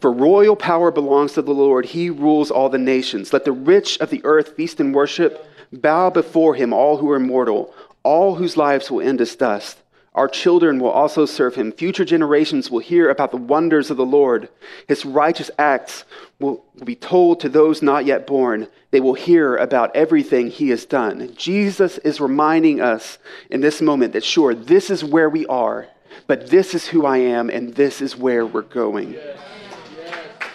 For 0.00 0.12
royal 0.12 0.56
power 0.56 0.90
belongs 0.90 1.32
to 1.32 1.42
the 1.42 1.52
Lord. 1.52 1.86
He 1.86 2.10
rules 2.10 2.50
all 2.50 2.68
the 2.68 2.78
nations. 2.78 3.32
Let 3.32 3.44
the 3.44 3.52
rich 3.52 3.98
of 3.98 4.10
the 4.10 4.20
earth 4.24 4.56
feast 4.56 4.80
and 4.80 4.94
worship. 4.94 5.46
Bow 5.72 6.10
before 6.10 6.54
him, 6.54 6.72
all 6.72 6.96
who 6.98 7.10
are 7.10 7.20
mortal, 7.20 7.74
all 8.02 8.36
whose 8.36 8.56
lives 8.56 8.90
will 8.90 9.00
end 9.00 9.20
as 9.20 9.34
dust. 9.34 9.78
Our 10.16 10.28
children 10.28 10.78
will 10.78 10.90
also 10.90 11.26
serve 11.26 11.56
him. 11.56 11.72
Future 11.72 12.04
generations 12.04 12.70
will 12.70 12.78
hear 12.78 13.10
about 13.10 13.32
the 13.32 13.36
wonders 13.36 13.90
of 13.90 13.98
the 13.98 14.06
Lord. 14.06 14.48
His 14.88 15.04
righteous 15.04 15.50
acts 15.58 16.04
will, 16.40 16.64
be 16.84 16.94
told 16.94 17.40
to 17.40 17.50
those 17.50 17.82
not 17.82 18.06
yet 18.06 18.26
born. 18.26 18.68
They 18.92 19.00
will 19.00 19.14
hear 19.14 19.56
about 19.56 19.94
everything 19.94 20.48
he 20.48 20.70
has 20.70 20.86
done. 20.86 21.34
Jesus 21.36 21.98
is 21.98 22.18
reminding 22.18 22.80
us 22.80 23.18
in 23.50 23.60
this 23.60 23.82
moment 23.82 24.14
that, 24.14 24.24
sure, 24.24 24.54
this 24.54 24.88
is 24.88 25.04
where 25.04 25.28
we 25.28 25.44
are, 25.46 25.86
but 26.26 26.48
this 26.48 26.74
is 26.74 26.86
who 26.86 27.04
I 27.04 27.18
am, 27.18 27.50
and 27.50 27.74
this 27.74 28.00
is 28.00 28.16
where 28.16 28.46
we're 28.46 28.62
going. 28.62 29.16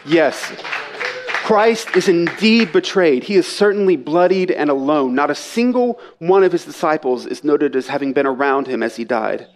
Yes. 0.05 0.51
Christ 1.43 1.95
is 1.95 2.07
indeed 2.07 2.71
betrayed. 2.71 3.23
He 3.23 3.35
is 3.35 3.47
certainly 3.47 3.97
bloodied 3.97 4.51
and 4.51 4.69
alone. 4.69 5.15
Not 5.15 5.31
a 5.31 5.35
single 5.35 5.99
one 6.19 6.43
of 6.43 6.51
his 6.51 6.65
disciples 6.65 7.25
is 7.25 7.43
noted 7.43 7.75
as 7.75 7.87
having 7.87 8.13
been 8.13 8.25
around 8.25 8.67
him 8.67 8.81
as 8.81 8.95
he 8.95 9.03
died. 9.03 9.47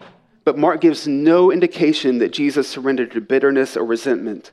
But 0.44 0.58
Mark 0.58 0.80
gives 0.80 1.08
no 1.08 1.50
indication 1.50 2.18
that 2.18 2.32
Jesus 2.32 2.68
surrendered 2.68 3.12
to 3.12 3.20
bitterness 3.20 3.76
or 3.76 3.84
resentment. 3.84 4.52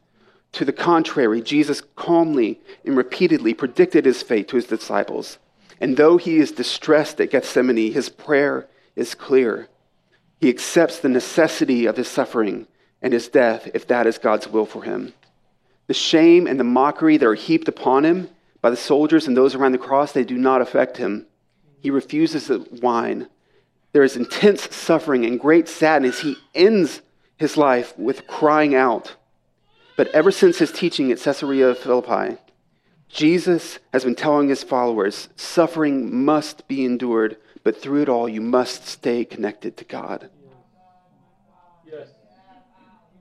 To 0.53 0.65
the 0.65 0.73
contrary, 0.73 1.41
Jesus 1.41 1.81
calmly 1.95 2.61
and 2.85 2.95
repeatedly 2.95 3.53
predicted 3.53 4.05
his 4.05 4.23
fate 4.23 4.47
to 4.49 4.55
his 4.55 4.65
disciples. 4.65 5.37
And 5.81 5.97
though 5.97 6.17
he 6.17 6.37
is 6.37 6.51
distressed 6.51 7.19
at 7.19 7.31
Gethsemane, 7.31 7.91
his 7.91 8.09
prayer 8.09 8.67
is 8.95 9.15
clear. 9.15 9.67
He 10.39 10.49
accepts 10.49 10.99
the 10.99 11.09
necessity 11.09 11.85
of 11.85 11.97
his 11.97 12.07
suffering 12.07 12.67
and 13.01 13.11
his 13.11 13.27
death 13.27 13.69
if 13.73 13.87
that 13.87 14.07
is 14.07 14.17
God's 14.17 14.47
will 14.47 14.65
for 14.65 14.83
him. 14.83 15.13
The 15.87 15.93
shame 15.93 16.47
and 16.47 16.59
the 16.59 16.63
mockery 16.63 17.17
that 17.17 17.25
are 17.25 17.33
heaped 17.33 17.67
upon 17.67 18.05
him 18.05 18.29
by 18.61 18.69
the 18.69 18.77
soldiers 18.77 19.27
and 19.27 19.35
those 19.35 19.55
around 19.55 19.73
the 19.73 19.77
cross, 19.77 20.13
they 20.13 20.23
do 20.23 20.37
not 20.37 20.61
affect 20.61 20.97
him. 20.97 21.25
He 21.81 21.91
refuses 21.91 22.47
to 22.47 22.59
whine. 22.59 23.27
There 23.91 24.03
is 24.03 24.15
intense 24.15 24.73
suffering 24.75 25.25
and 25.25 25.39
great 25.39 25.67
sadness. 25.67 26.21
He 26.21 26.37
ends 26.55 27.01
his 27.35 27.57
life 27.57 27.97
with 27.97 28.27
crying 28.27 28.73
out. 28.73 29.15
But 29.97 30.07
ever 30.09 30.31
since 30.31 30.57
his 30.57 30.71
teaching 30.71 31.11
at 31.11 31.19
Caesarea 31.19 31.75
Philippi, 31.75 32.37
Jesus 33.09 33.79
has 33.91 34.03
been 34.03 34.15
telling 34.15 34.49
his 34.49 34.63
followers 34.63 35.29
suffering 35.35 36.23
must 36.23 36.67
be 36.67 36.85
endured, 36.85 37.37
but 37.63 37.79
through 37.79 38.03
it 38.03 38.09
all, 38.09 38.27
you 38.27 38.41
must 38.41 38.87
stay 38.87 39.25
connected 39.25 39.77
to 39.77 39.83
God 39.83 40.29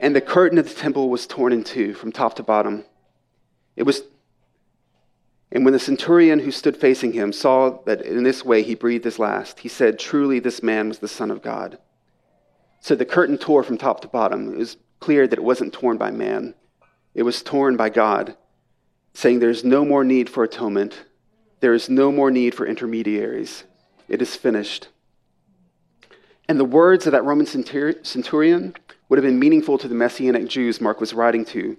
and 0.03 0.15
the 0.15 0.21
curtain 0.21 0.59
of 0.59 0.69
the 0.69 0.75
temple 0.75 1.09
was 1.09 1.27
torn 1.27 1.53
in 1.53 1.63
two 1.65 1.95
from 1.95 2.13
top 2.13 2.35
to 2.35 2.43
bottom. 2.43 2.85
It 3.77 3.85
was 3.85 4.03
and 5.53 5.65
when 5.65 5.73
the 5.75 5.79
centurion 5.79 6.41
who 6.41 6.51
stood 6.51 6.79
facing 6.79 7.13
him 7.13 7.31
saw 7.33 7.83
that 7.85 8.01
in 8.01 8.23
this 8.23 8.43
way 8.43 8.63
he 8.63 8.75
breathed 8.75 9.05
his 9.05 9.19
last, 9.19 9.61
he 9.61 9.69
said, 9.69 9.99
Truly, 9.99 10.39
this 10.39 10.63
man 10.63 10.89
was 10.89 10.99
the 10.99 11.09
Son 11.09 11.31
of 11.31 11.43
God. 11.43 11.79
So 12.81 12.95
the 12.95 13.05
curtain 13.05 13.37
tore 13.37 13.63
from 13.63 13.77
top 13.77 14.01
to 14.01 14.09
bottom. 14.09 14.55
It 14.55 14.57
was 14.57 14.79
clear 14.99 15.29
that 15.29 15.39
it 15.39 15.45
wasn't 15.45 15.75
torn 15.75 15.99
by 15.99 16.11
man, 16.11 16.55
it 17.15 17.23
was 17.23 17.43
torn 17.43 17.77
by 17.77 17.91
God, 17.91 18.35
saying, 19.13 19.39
There's 19.39 19.63
no 19.63 19.85
more 19.85 20.05
need 20.05 20.31
for 20.31 20.43
atonement, 20.43 21.05
there 21.61 21.75
is 21.75 21.91
no 21.91 22.11
more 22.11 22.31
need 22.31 22.55
for 22.55 22.67
intermediaries. 22.67 23.65
It 24.09 24.21
is 24.21 24.35
finished. 24.35 24.89
And 26.53 26.61
the 26.61 26.67
words 26.67 27.07
of 27.07 27.13
that 27.13 27.25
Roman 27.25 27.47
centurion 27.47 28.75
would 29.09 29.19
have 29.19 29.25
been 29.25 29.39
meaningful 29.39 29.79
to 29.79 29.89
the 29.89 29.95
Messianic 29.95 30.47
Jews 30.49 30.83
Mark 30.83 31.01
was 31.01 31.15
writing 31.15 31.47
to. 31.47 31.79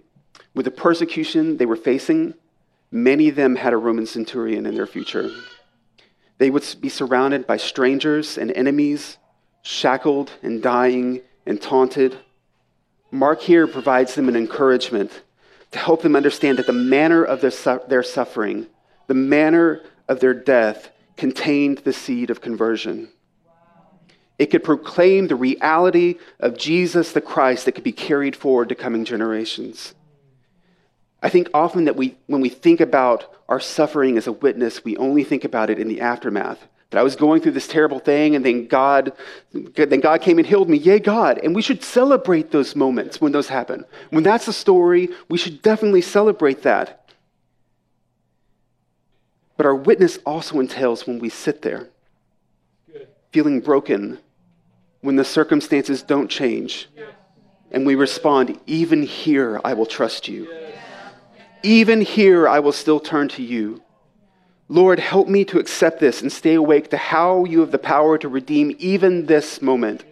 With 0.55 0.65
the 0.65 0.71
persecution 0.71 1.57
they 1.57 1.67
were 1.67 1.75
facing, 1.75 2.33
many 2.89 3.29
of 3.29 3.35
them 3.35 3.55
had 3.55 3.73
a 3.73 3.77
Roman 3.77 4.07
centurion 4.07 4.65
in 4.65 4.73
their 4.73 4.87
future. 4.87 5.29
They 6.39 6.49
would 6.49 6.65
be 6.81 6.89
surrounded 6.89 7.45
by 7.45 7.57
strangers 7.57 8.35
and 8.35 8.51
enemies, 8.53 9.19
shackled 9.61 10.31
and 10.41 10.59
dying 10.63 11.21
and 11.45 11.61
taunted. 11.61 12.17
Mark 13.11 13.41
here 13.41 13.67
provides 13.67 14.15
them 14.15 14.27
an 14.27 14.35
encouragement 14.35 15.21
to 15.69 15.77
help 15.77 16.01
them 16.01 16.15
understand 16.15 16.57
that 16.57 16.65
the 16.65 16.73
manner 16.73 17.23
of 17.23 17.41
their, 17.41 17.51
su- 17.51 17.81
their 17.89 18.01
suffering, 18.01 18.65
the 19.05 19.13
manner 19.13 19.83
of 20.07 20.19
their 20.19 20.33
death, 20.33 20.89
contained 21.15 21.77
the 21.85 21.93
seed 21.93 22.31
of 22.31 22.41
conversion. 22.41 23.09
It 24.43 24.51
could 24.51 24.65
proclaim 24.65 25.27
the 25.27 25.37
reality 25.37 26.15
of 26.41 26.57
Jesus 26.57 27.13
the 27.13 27.21
Christ 27.21 27.63
that 27.63 27.71
could 27.71 27.83
be 27.85 27.93
carried 27.93 28.35
forward 28.35 28.67
to 28.67 28.75
coming 28.75 29.05
generations. 29.05 29.95
I 31.21 31.29
think 31.29 31.49
often 31.53 31.85
that 31.85 31.95
we, 31.95 32.17
when 32.27 32.41
we 32.41 32.49
think 32.49 32.81
about 32.81 33.33
our 33.47 33.61
suffering 33.61 34.17
as 34.17 34.27
a 34.27 34.33
witness, 34.33 34.83
we 34.83 34.97
only 34.97 35.23
think 35.23 35.45
about 35.45 35.69
it 35.69 35.79
in 35.79 35.87
the 35.87 36.01
aftermath. 36.01 36.67
That 36.89 36.99
I 36.99 37.03
was 37.03 37.15
going 37.15 37.41
through 37.41 37.53
this 37.53 37.69
terrible 37.69 37.99
thing, 37.99 38.35
and 38.35 38.45
then 38.45 38.67
God, 38.67 39.13
then 39.53 40.01
God 40.01 40.21
came 40.21 40.39
and 40.39 40.45
healed 40.45 40.69
me. 40.69 40.77
Yay, 40.77 40.99
God! 40.99 41.39
And 41.41 41.55
we 41.55 41.61
should 41.61 41.81
celebrate 41.81 42.51
those 42.51 42.75
moments 42.75 43.21
when 43.21 43.31
those 43.31 43.47
happen. 43.47 43.85
When 44.09 44.23
that's 44.23 44.45
the 44.45 44.51
story, 44.51 45.07
we 45.29 45.37
should 45.37 45.61
definitely 45.61 46.01
celebrate 46.01 46.63
that. 46.63 47.09
But 49.55 49.67
our 49.67 49.75
witness 49.75 50.19
also 50.25 50.59
entails 50.59 51.07
when 51.07 51.19
we 51.19 51.29
sit 51.29 51.61
there 51.61 51.87
feeling 53.33 53.59
broken 53.59 54.19
when 55.03 55.15
the 55.15 55.23
circumstances 55.23 56.01
don't 56.01 56.29
change. 56.29 56.89
And 57.71 57.85
we 57.85 57.93
respond, 57.93 58.59
Even 58.65 59.03
here, 59.03 59.61
I 59.63 59.73
will 59.75 59.85
trust 59.85 60.27
you. 60.27 60.51
Even 61.61 62.01
here, 62.01 62.47
I 62.47 62.59
will 62.59 62.71
still 62.71 62.99
turn 62.99 63.29
to 63.29 63.43
you. 63.43 63.83
Lord, 64.67 64.99
help 64.99 65.27
me 65.27 65.45
to 65.45 65.59
accept 65.59 65.99
this 65.99 66.21
and 66.21 66.31
stay 66.31 66.55
awake 66.55 66.89
to 66.89 66.97
how 66.97 67.45
you 67.45 67.59
have 67.59 67.71
the 67.71 67.77
power 67.77 68.17
to 68.17 68.27
redeem 68.27 68.75
even 68.79 69.27
this 69.27 69.61
moment. 69.61 70.03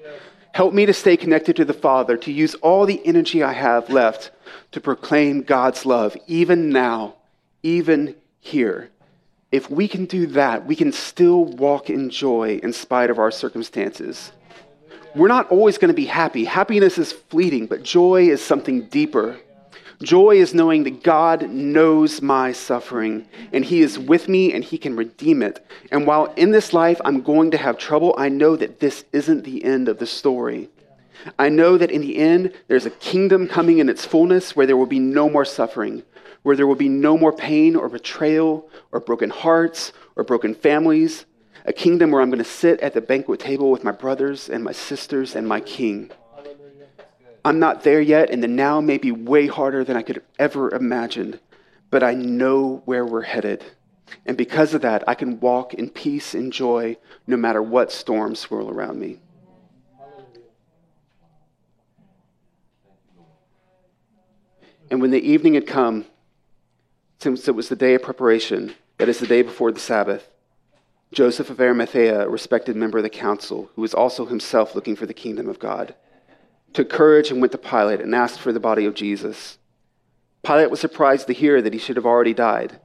Help 0.53 0.73
me 0.73 0.85
to 0.85 0.93
stay 0.93 1.17
connected 1.17 1.55
to 1.55 1.65
the 1.65 1.73
Father, 1.73 2.17
to 2.17 2.31
use 2.31 2.53
all 2.55 2.85
the 2.85 3.01
energy 3.05 3.41
I 3.41 3.53
have 3.53 3.89
left 3.89 4.31
to 4.73 4.81
proclaim 4.81 5.41
God's 5.41 5.85
love, 5.85 6.15
even 6.27 6.69
now, 6.69 7.15
even 7.63 8.15
here 8.39 8.91
if 9.51 9.69
we 9.69 9.87
can 9.87 10.05
do 10.05 10.27
that, 10.27 10.65
we 10.65 10.75
can 10.75 10.91
still 10.91 11.45
walk 11.45 11.89
in 11.89 12.09
joy 12.09 12.59
in 12.63 12.71
spite 12.71 13.09
of 13.09 13.19
our 13.19 13.31
circumstances. 13.31 14.31
We're 15.13 15.27
not 15.27 15.51
always 15.51 15.77
going 15.77 15.89
to 15.89 15.93
be 15.93 16.05
happy. 16.05 16.45
Happiness 16.45 16.97
is 16.97 17.11
fleeting, 17.11 17.67
but 17.67 17.83
joy 17.83 18.29
is 18.29 18.41
something 18.41 18.85
deeper. 18.85 19.39
Joy 20.01 20.37
is 20.37 20.53
knowing 20.53 20.83
that 20.83 21.03
God 21.03 21.49
knows 21.49 22.21
my 22.21 22.53
suffering 22.53 23.27
and 23.51 23.63
He 23.63 23.81
is 23.81 23.99
with 23.99 24.29
me 24.29 24.53
and 24.53 24.63
He 24.63 24.77
can 24.77 24.95
redeem 24.95 25.41
it. 25.43 25.65
And 25.91 26.07
while 26.07 26.33
in 26.37 26.51
this 26.51 26.73
life 26.73 26.99
I'm 27.03 27.21
going 27.21 27.51
to 27.51 27.57
have 27.57 27.77
trouble, 27.77 28.15
I 28.17 28.29
know 28.29 28.55
that 28.55 28.79
this 28.79 29.03
isn't 29.11 29.43
the 29.43 29.63
end 29.65 29.89
of 29.89 29.99
the 29.99 30.07
story. 30.07 30.69
I 31.37 31.49
know 31.49 31.77
that 31.77 31.91
in 31.91 32.01
the 32.01 32.17
end, 32.17 32.53
there's 32.67 32.85
a 32.85 32.91
kingdom 32.91 33.47
coming 33.47 33.79
in 33.79 33.89
its 33.89 34.05
fullness 34.05 34.55
where 34.55 34.65
there 34.65 34.77
will 34.77 34.87
be 34.87 34.99
no 34.99 35.29
more 35.29 35.45
suffering, 35.45 36.03
where 36.41 36.55
there 36.55 36.65
will 36.65 36.75
be 36.75 36.89
no 36.89 37.17
more 37.17 37.33
pain 37.33 37.75
or 37.75 37.89
betrayal 37.89 38.69
or 38.91 39.01
broken 39.01 39.29
hearts 39.29 39.93
or 40.15 40.23
broken 40.23 40.55
families, 40.55 41.25
a 41.65 41.73
kingdom 41.73 42.11
where 42.11 42.21
I'm 42.21 42.29
going 42.29 42.43
to 42.43 42.49
sit 42.49 42.79
at 42.79 42.93
the 42.93 43.01
banquet 43.01 43.39
table 43.39 43.71
with 43.71 43.83
my 43.83 43.91
brothers 43.91 44.49
and 44.49 44.63
my 44.63 44.71
sisters 44.71 45.35
and 45.35 45.47
my 45.47 45.59
king. 45.59 46.11
I'm 47.43 47.59
not 47.59 47.83
there 47.83 48.01
yet, 48.01 48.29
and 48.29 48.43
the 48.43 48.47
now 48.47 48.81
may 48.81 48.97
be 48.97 49.11
way 49.11 49.47
harder 49.47 49.83
than 49.83 49.97
I 49.97 50.03
could 50.03 50.17
have 50.17 50.25
ever 50.37 50.73
imagined, 50.73 51.39
but 51.89 52.03
I 52.03 52.13
know 52.13 52.83
where 52.85 53.05
we're 53.05 53.23
headed. 53.23 53.63
And 54.25 54.37
because 54.37 54.73
of 54.73 54.81
that, 54.81 55.03
I 55.07 55.15
can 55.15 55.39
walk 55.39 55.73
in 55.73 55.89
peace 55.89 56.35
and 56.35 56.53
joy 56.53 56.97
no 57.25 57.37
matter 57.37 57.61
what 57.61 57.91
storms 57.91 58.39
swirl 58.39 58.69
around 58.69 58.99
me. 58.99 59.19
And 64.91 65.01
when 65.01 65.11
the 65.11 65.21
evening 65.21 65.53
had 65.53 65.65
come, 65.65 66.05
since 67.19 67.47
it 67.47 67.55
was 67.55 67.69
the 67.69 67.75
day 67.75 67.95
of 67.95 68.03
preparation, 68.03 68.75
that 68.97 69.07
is 69.07 69.19
the 69.19 69.27
day 69.27 69.41
before 69.41 69.71
the 69.71 69.79
Sabbath, 69.79 70.30
Joseph 71.11 71.49
of 71.49 71.59
Arimathea, 71.59 72.21
a 72.21 72.29
respected 72.29 72.77
member 72.77 72.97
of 72.97 73.03
the 73.03 73.09
council, 73.09 73.69
who 73.75 73.81
was 73.81 73.93
also 73.93 74.25
himself 74.25 74.75
looking 74.75 74.95
for 74.95 75.05
the 75.05 75.13
kingdom 75.13 75.49
of 75.49 75.59
God, 75.59 75.93
took 76.71 76.89
courage 76.89 77.31
and 77.31 77.41
went 77.41 77.51
to 77.51 77.57
Pilate 77.57 77.99
and 77.99 78.15
asked 78.15 78.39
for 78.39 78.53
the 78.53 78.61
body 78.61 78.85
of 78.85 78.93
Jesus. 78.93 79.57
Pilate 80.41 80.71
was 80.71 80.79
surprised 80.79 81.27
to 81.27 81.33
hear 81.33 81.61
that 81.61 81.73
he 81.73 81.79
should 81.79 81.97
have 81.97 82.05
already 82.05 82.33
died. 82.33 82.79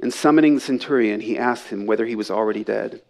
And 0.00 0.12
summoning 0.12 0.56
the 0.56 0.60
centurion, 0.60 1.20
he 1.20 1.38
asked 1.38 1.68
him 1.68 1.86
whether 1.86 2.06
he 2.06 2.16
was 2.16 2.30
already 2.30 2.64
dead. 2.64 3.02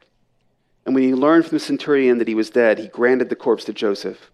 And 0.85 0.95
when 0.95 1.05
he 1.05 1.15
learned 1.15 1.47
from 1.47 1.57
the 1.57 1.65
centurion 1.65 2.19
that 2.19 2.29
he 2.29 2.35
was 2.35 2.51
dead, 2.51 2.79
he 2.79 2.89
granted 2.89 3.31
the 3.31 3.37
corpse 3.37 3.65
to 3.65 3.73
Joseph. 3.73 4.31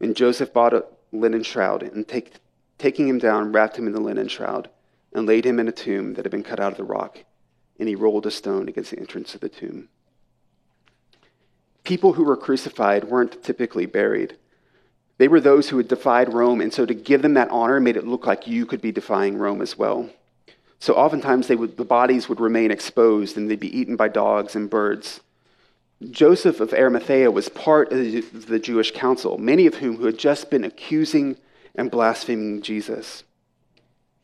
And 0.00 0.14
Joseph 0.14 0.52
bought 0.52 0.74
a 0.74 0.84
linen 1.12 1.42
shroud, 1.42 1.82
and 1.82 2.06
take, 2.06 2.34
taking 2.76 3.08
him 3.08 3.18
down, 3.18 3.52
wrapped 3.52 3.78
him 3.78 3.86
in 3.86 3.94
the 3.94 4.00
linen 4.00 4.28
shroud, 4.28 4.68
and 5.14 5.26
laid 5.26 5.46
him 5.46 5.58
in 5.58 5.68
a 5.68 5.72
tomb 5.72 6.12
that 6.14 6.26
had 6.26 6.32
been 6.32 6.42
cut 6.42 6.60
out 6.60 6.72
of 6.72 6.78
the 6.78 6.84
rock. 6.84 7.24
And 7.78 7.88
he 7.88 7.94
rolled 7.94 8.26
a 8.26 8.30
stone 8.30 8.68
against 8.68 8.90
the 8.90 8.98
entrance 8.98 9.34
of 9.34 9.40
the 9.40 9.48
tomb. 9.48 9.88
People 11.84 12.14
who 12.14 12.24
were 12.24 12.36
crucified 12.36 13.04
weren't 13.04 13.42
typically 13.42 13.86
buried. 13.86 14.36
They 15.18 15.28
were 15.28 15.40
those 15.40 15.68
who 15.68 15.76
had 15.78 15.88
defied 15.88 16.34
Rome, 16.34 16.60
and 16.60 16.72
so 16.72 16.84
to 16.84 16.94
give 16.94 17.22
them 17.22 17.34
that 17.34 17.50
honor 17.50 17.80
made 17.80 17.96
it 17.96 18.06
look 18.06 18.26
like 18.26 18.46
you 18.46 18.66
could 18.66 18.80
be 18.80 18.92
defying 18.92 19.38
Rome 19.38 19.62
as 19.62 19.78
well. 19.78 20.10
So 20.78 20.94
oftentimes 20.94 21.48
would, 21.48 21.76
the 21.76 21.84
bodies 21.84 22.28
would 22.28 22.40
remain 22.40 22.70
exposed 22.70 23.36
and 23.36 23.50
they'd 23.50 23.58
be 23.58 23.78
eaten 23.78 23.96
by 23.96 24.08
dogs 24.08 24.54
and 24.54 24.68
birds. 24.68 25.20
Joseph 26.10 26.60
of 26.60 26.74
Arimathea 26.74 27.30
was 27.30 27.48
part 27.48 27.90
of 27.90 28.46
the 28.46 28.58
Jewish 28.58 28.90
council, 28.90 29.38
many 29.38 29.66
of 29.66 29.76
whom 29.76 29.96
who 29.96 30.04
had 30.04 30.18
just 30.18 30.50
been 30.50 30.64
accusing 30.64 31.36
and 31.74 31.90
blaspheming 31.90 32.60
Jesus. 32.60 33.24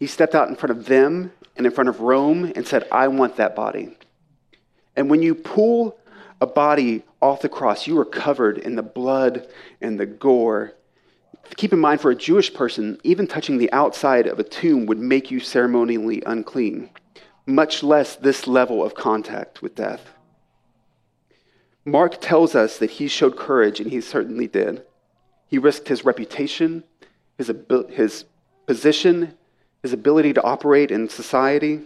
He 0.02 0.08
stepped 0.08 0.34
out 0.34 0.48
in 0.48 0.56
front 0.56 0.76
of 0.76 0.86
them 0.86 1.30
and 1.54 1.64
in 1.64 1.70
front 1.70 1.88
of 1.88 2.00
Rome 2.00 2.50
and 2.56 2.66
said, 2.66 2.88
I 2.90 3.06
want 3.06 3.36
that 3.36 3.54
body. 3.54 3.96
And 4.96 5.08
when 5.08 5.22
you 5.22 5.32
pull 5.32 5.96
a 6.40 6.46
body 6.48 7.04
off 7.20 7.40
the 7.40 7.48
cross, 7.48 7.86
you 7.86 7.96
are 8.00 8.04
covered 8.04 8.58
in 8.58 8.74
the 8.74 8.82
blood 8.82 9.46
and 9.80 10.00
the 10.00 10.06
gore 10.06 10.72
keep 11.54 11.72
in 11.72 11.78
mind 11.78 12.00
for 12.00 12.10
a 12.10 12.16
Jewish 12.16 12.52
person, 12.52 12.98
even 13.04 13.28
touching 13.28 13.58
the 13.58 13.72
outside 13.72 14.26
of 14.26 14.40
a 14.40 14.42
tomb 14.42 14.86
would 14.86 14.98
make 14.98 15.30
you 15.30 15.38
ceremonially 15.38 16.20
unclean, 16.26 16.90
much 17.46 17.84
less 17.84 18.16
this 18.16 18.48
level 18.48 18.82
of 18.82 18.96
contact 18.96 19.62
with 19.62 19.76
death. 19.76 20.14
Mark 21.84 22.20
tells 22.20 22.56
us 22.56 22.76
that 22.78 22.90
he 22.90 23.06
showed 23.06 23.36
courage, 23.36 23.78
and 23.78 23.92
he 23.92 24.00
certainly 24.00 24.48
did. 24.48 24.82
He 25.46 25.58
risked 25.58 25.86
his 25.86 26.04
reputation, 26.04 26.82
his, 27.38 27.52
his 27.90 28.24
position, 28.66 29.38
his 29.82 29.92
ability 29.92 30.32
to 30.34 30.42
operate 30.42 30.90
in 30.90 31.08
society, 31.08 31.80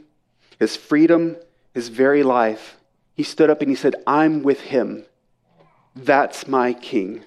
his 0.59 0.77
freedom, 0.77 1.37
his 1.75 1.89
very 1.89 2.23
life. 2.23 2.77
He 3.15 3.23
stood 3.23 3.51
up 3.51 3.61
and 3.61 3.71
he 3.71 3.77
said, 3.77 3.95
I'm 4.07 4.43
with 4.43 4.61
him. 4.61 5.05
That's 5.95 6.47
my 6.47 6.75
king 6.75 7.25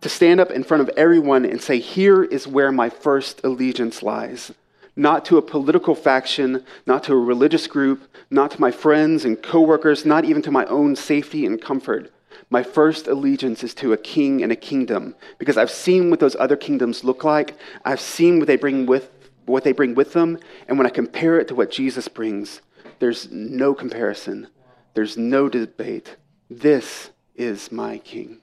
to 0.00 0.08
stand 0.08 0.40
up 0.40 0.50
in 0.50 0.64
front 0.64 0.82
of 0.82 0.88
everyone 0.96 1.44
and 1.44 1.60
say, 1.60 1.78
Here 1.78 2.24
is 2.24 2.46
where 2.46 2.72
my 2.72 2.88
first 2.88 3.40
allegiance 3.44 4.02
lies. 4.02 4.52
Not 4.96 5.24
to 5.26 5.38
a 5.38 5.42
political 5.42 5.94
faction, 5.94 6.64
not 6.86 7.04
to 7.04 7.12
a 7.12 7.18
religious 7.18 7.66
group, 7.66 8.02
not 8.30 8.50
to 8.52 8.60
my 8.60 8.70
friends 8.70 9.24
and 9.24 9.42
coworkers, 9.42 10.04
not 10.04 10.24
even 10.24 10.42
to 10.42 10.50
my 10.50 10.64
own 10.66 10.96
safety 10.96 11.46
and 11.46 11.60
comfort. 11.60 12.12
My 12.50 12.62
first 12.62 13.06
allegiance 13.06 13.62
is 13.62 13.74
to 13.74 13.92
a 13.92 13.96
king 13.96 14.42
and 14.42 14.50
a 14.50 14.56
kingdom 14.56 15.14
because 15.38 15.56
I've 15.56 15.70
seen 15.70 16.10
what 16.10 16.18
those 16.18 16.36
other 16.36 16.56
kingdoms 16.56 17.04
look 17.04 17.22
like. 17.22 17.56
I've 17.84 18.00
seen 18.00 18.38
what 18.38 18.48
they 18.48 18.56
bring 18.56 18.86
with 18.86 19.10
what 19.50 19.64
they 19.64 19.72
bring 19.72 19.94
with 19.94 20.12
them, 20.12 20.38
and 20.68 20.78
when 20.78 20.86
I 20.86 20.90
compare 20.90 21.38
it 21.38 21.48
to 21.48 21.54
what 21.54 21.70
Jesus 21.70 22.08
brings, 22.08 22.60
there's 22.98 23.30
no 23.30 23.74
comparison. 23.74 24.48
There's 24.94 25.16
no 25.16 25.48
debate. 25.48 26.16
This 26.48 27.10
is 27.34 27.70
my 27.70 27.98
king. 27.98 28.40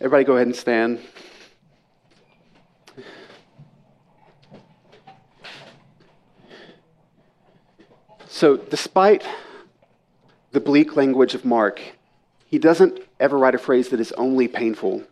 Everybody 0.00 0.24
go 0.24 0.36
ahead 0.36 0.46
and 0.46 0.56
stand. 0.56 1.00
So, 8.26 8.56
despite 8.56 9.26
the 10.52 10.60
bleak 10.60 10.96
language 10.96 11.34
of 11.34 11.44
Mark, 11.44 11.82
he 12.46 12.58
doesn't 12.58 13.00
ever 13.18 13.36
write 13.36 13.54
a 13.54 13.58
phrase 13.58 13.90
that 13.90 14.00
is 14.00 14.12
only 14.12 14.48
painful 14.48 15.02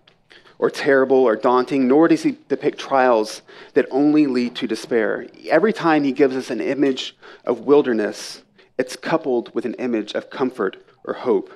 or 0.58 0.70
terrible 0.70 1.18
or 1.18 1.36
daunting, 1.36 1.86
nor 1.86 2.08
does 2.08 2.24
he 2.24 2.36
depict 2.48 2.78
trials 2.78 3.42
that 3.74 3.86
only 3.90 4.26
lead 4.26 4.56
to 4.56 4.66
despair. 4.66 5.26
Every 5.48 5.72
time 5.72 6.04
he 6.04 6.12
gives 6.12 6.36
us 6.36 6.50
an 6.50 6.60
image 6.60 7.16
of 7.44 7.60
wilderness, 7.60 8.42
it's 8.76 8.96
coupled 8.96 9.54
with 9.54 9.64
an 9.64 9.74
image 9.74 10.14
of 10.14 10.30
comfort 10.30 10.84
or 11.04 11.14
hope. 11.14 11.52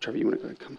Trevor, 0.00 0.18
you 0.18 0.26
want 0.26 0.36
to 0.36 0.42
go 0.42 0.48
ahead 0.48 0.58
and 0.58 0.66
come? 0.66 0.78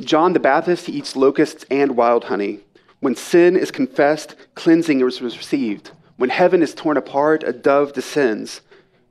John 0.00 0.32
the 0.32 0.40
Baptist 0.40 0.88
eats 0.88 1.16
locusts 1.16 1.64
and 1.70 1.96
wild 1.96 2.24
honey. 2.24 2.60
When 3.00 3.16
sin 3.16 3.56
is 3.56 3.70
confessed, 3.70 4.36
cleansing 4.54 5.00
is 5.00 5.22
received. 5.22 5.90
When 6.16 6.30
heaven 6.30 6.62
is 6.62 6.74
torn 6.74 6.96
apart, 6.96 7.44
a 7.44 7.52
dove 7.52 7.92
descends. 7.92 8.62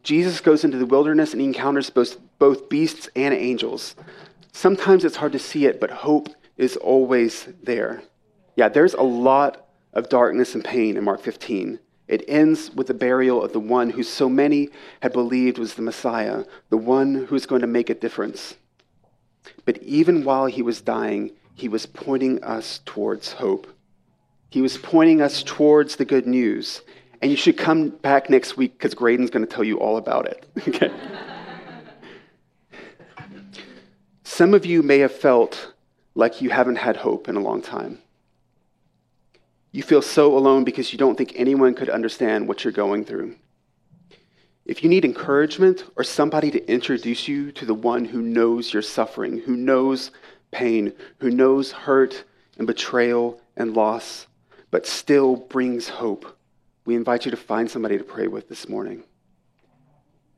Jesus 0.03 0.41
goes 0.41 0.63
into 0.63 0.77
the 0.77 0.85
wilderness 0.85 1.31
and 1.31 1.41
he 1.41 1.47
encounters 1.47 1.89
both, 1.89 2.17
both 2.37 2.69
beasts 2.69 3.09
and 3.15 3.33
angels. 3.33 3.95
Sometimes 4.55 5.03
it's 5.03 5.17
hard 5.17 5.33
to 5.33 5.37
see 5.37 5.65
it, 5.65 5.81
but 5.81 5.91
hope 5.91 6.29
is 6.55 6.77
always 6.77 7.49
there. 7.61 8.01
Yeah, 8.55 8.69
there's 8.69 8.93
a 8.93 9.01
lot 9.01 9.67
of 9.91 10.07
darkness 10.07 10.55
and 10.55 10.63
pain 10.63 10.95
in 10.95 11.03
Mark 11.03 11.19
15. 11.19 11.77
It 12.07 12.23
ends 12.29 12.71
with 12.71 12.87
the 12.87 12.93
burial 12.93 13.43
of 13.43 13.51
the 13.51 13.59
one 13.59 13.89
who 13.89 14.01
so 14.01 14.29
many 14.29 14.69
had 15.01 15.11
believed 15.11 15.57
was 15.57 15.73
the 15.73 15.81
Messiah, 15.81 16.45
the 16.69 16.77
one 16.77 17.25
who's 17.25 17.45
going 17.45 17.59
to 17.61 17.67
make 17.67 17.89
a 17.89 17.93
difference. 17.93 18.55
But 19.65 19.83
even 19.83 20.23
while 20.23 20.45
he 20.45 20.61
was 20.61 20.79
dying, 20.79 21.31
he 21.53 21.67
was 21.67 21.85
pointing 21.85 22.41
us 22.41 22.79
towards 22.85 23.33
hope. 23.33 23.67
He 24.51 24.61
was 24.61 24.77
pointing 24.77 25.21
us 25.21 25.43
towards 25.43 25.97
the 25.97 26.05
good 26.05 26.27
news. 26.27 26.81
And 27.21 27.29
you 27.29 27.35
should 27.35 27.57
come 27.57 27.89
back 27.89 28.29
next 28.29 28.55
week 28.55 28.77
because 28.77 28.93
Graydon's 28.93 29.31
going 29.31 29.45
to 29.45 29.53
tell 29.53 29.65
you 29.65 29.79
all 29.79 29.97
about 29.97 30.27
it. 30.27 30.45
okay? 30.69 30.93
Some 34.27 34.55
of 34.55 34.65
you 34.65 34.81
may 34.81 34.99
have 34.99 35.13
felt 35.13 35.73
like 36.15 36.41
you 36.41 36.49
haven't 36.49 36.77
had 36.77 36.97
hope 36.97 37.29
in 37.29 37.35
a 37.35 37.41
long 37.41 37.61
time. 37.61 37.99
You 39.71 39.83
feel 39.83 40.01
so 40.01 40.35
alone 40.35 40.63
because 40.63 40.91
you 40.91 40.97
don't 40.97 41.15
think 41.15 41.33
anyone 41.35 41.75
could 41.75 41.89
understand 41.89 42.47
what 42.47 42.63
you're 42.63 42.73
going 42.73 43.05
through. 43.05 43.35
If 44.65 44.83
you 44.83 44.89
need 44.89 45.05
encouragement 45.05 45.83
or 45.95 46.03
somebody 46.03 46.49
to 46.51 46.69
introduce 46.69 47.27
you 47.27 47.51
to 47.51 47.65
the 47.65 47.75
one 47.75 48.03
who 48.03 48.21
knows 48.21 48.73
your 48.73 48.81
suffering, 48.81 49.37
who 49.37 49.55
knows 49.55 50.09
pain, 50.49 50.91
who 51.19 51.29
knows 51.29 51.71
hurt 51.71 52.23
and 52.57 52.65
betrayal 52.65 53.39
and 53.55 53.75
loss, 53.75 54.25
but 54.71 54.87
still 54.87 55.35
brings 55.35 55.87
hope, 55.87 56.35
we 56.85 56.95
invite 56.95 57.25
you 57.25 57.31
to 57.31 57.37
find 57.37 57.69
somebody 57.69 57.99
to 57.99 58.03
pray 58.03 58.27
with 58.27 58.49
this 58.49 58.67
morning. 58.67 59.03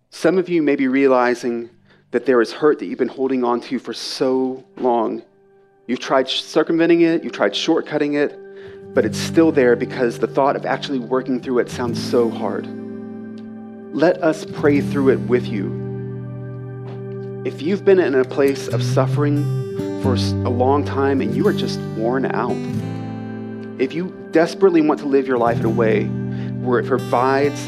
Some 0.09 0.37
of 0.37 0.49
you 0.49 0.61
may 0.61 0.75
be 0.75 0.89
realizing 0.89 1.69
that 2.11 2.25
there 2.25 2.41
is 2.41 2.51
hurt 2.51 2.79
that 2.79 2.85
you've 2.85 2.99
been 2.99 3.07
holding 3.07 3.43
on 3.43 3.61
to 3.61 3.79
for 3.79 3.93
so 3.93 4.63
long. 4.77 5.23
You've 5.87 5.99
tried 5.99 6.29
circumventing 6.29 7.01
it, 7.01 7.23
you've 7.23 7.33
tried 7.33 7.53
shortcutting 7.53 8.15
it, 8.15 8.93
but 8.93 9.05
it's 9.05 9.17
still 9.17 9.51
there 9.51 9.75
because 9.75 10.19
the 10.19 10.27
thought 10.27 10.55
of 10.55 10.65
actually 10.65 10.99
working 10.99 11.41
through 11.41 11.59
it 11.59 11.69
sounds 11.69 12.01
so 12.01 12.29
hard 12.29 12.65
let 13.97 14.21
us 14.21 14.45
pray 14.45 14.79
through 14.79 15.09
it 15.09 15.19
with 15.21 15.47
you. 15.47 15.71
If 17.45 17.63
you've 17.63 17.83
been 17.83 17.99
in 17.99 18.13
a 18.13 18.23
place 18.23 18.67
of 18.67 18.83
suffering 18.83 19.43
for 20.03 20.13
a 20.13 20.49
long 20.49 20.85
time 20.85 21.19
and 21.19 21.35
you 21.35 21.47
are 21.47 21.53
just 21.53 21.79
worn 21.97 22.25
out, 22.27 22.55
if 23.81 23.93
you 23.93 24.15
desperately 24.29 24.81
want 24.81 24.99
to 24.99 25.07
live 25.07 25.27
your 25.27 25.39
life 25.39 25.59
in 25.59 25.65
a 25.65 25.69
way 25.69 26.03
where 26.05 26.77
it 26.79 26.85
provides 26.85 27.59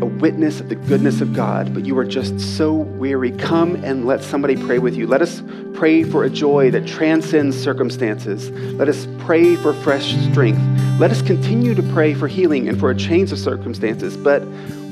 a 0.00 0.06
witness 0.06 0.60
of 0.60 0.68
the 0.68 0.76
goodness 0.76 1.20
of 1.20 1.34
God, 1.34 1.74
but 1.74 1.84
you 1.84 1.98
are 1.98 2.04
just 2.04 2.38
so 2.56 2.72
weary, 2.72 3.32
come 3.32 3.74
and 3.84 4.06
let 4.06 4.22
somebody 4.22 4.56
pray 4.56 4.78
with 4.78 4.94
you. 4.94 5.06
Let 5.06 5.22
us 5.22 5.42
pray 5.74 6.04
for 6.04 6.24
a 6.24 6.30
joy 6.30 6.70
that 6.70 6.86
transcends 6.86 7.56
circumstances. 7.56 8.50
Let 8.50 8.88
us 8.88 9.08
pray 9.18 9.56
for 9.56 9.72
fresh 9.72 10.14
strength. 10.30 10.60
Let 11.00 11.10
us 11.10 11.20
continue 11.22 11.74
to 11.74 11.82
pray 11.94 12.14
for 12.14 12.28
healing 12.28 12.68
and 12.68 12.78
for 12.78 12.90
a 12.90 12.94
change 12.94 13.32
of 13.32 13.38
circumstances, 13.38 14.16
but 14.16 14.42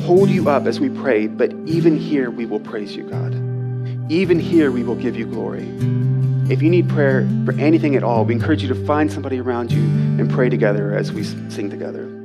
hold 0.03 0.29
you 0.29 0.49
up 0.49 0.67
as 0.67 0.81
we 0.81 0.89
pray, 0.89 1.27
but 1.29 1.53
even 1.67 1.97
here 1.97 2.31
we 2.31 2.47
will 2.47 2.61
praise 2.61 2.97
you, 2.97 3.05
God. 3.05 3.35
Even 4.11 4.39
here 4.41 4.71
we 4.71 4.83
will 4.83 4.95
give 4.97 5.17
you 5.17 5.27
glory. 5.27 5.69
If 6.49 6.63
you 6.63 6.71
need 6.71 6.89
prayer 6.89 7.29
for 7.45 7.53
anything 7.53 7.97
at 7.97 8.05
all, 8.05 8.25
we 8.25 8.35
encourage 8.35 8.63
you 8.63 8.69
to 8.69 8.87
find 8.87 9.13
somebody 9.13 9.41
around 9.41 9.73
you 9.73 9.83
and 9.83 10.31
pray 10.31 10.49
together 10.49 10.95
as 10.95 11.13
we 11.13 11.25
sing 11.25 11.71
together. 11.71 12.16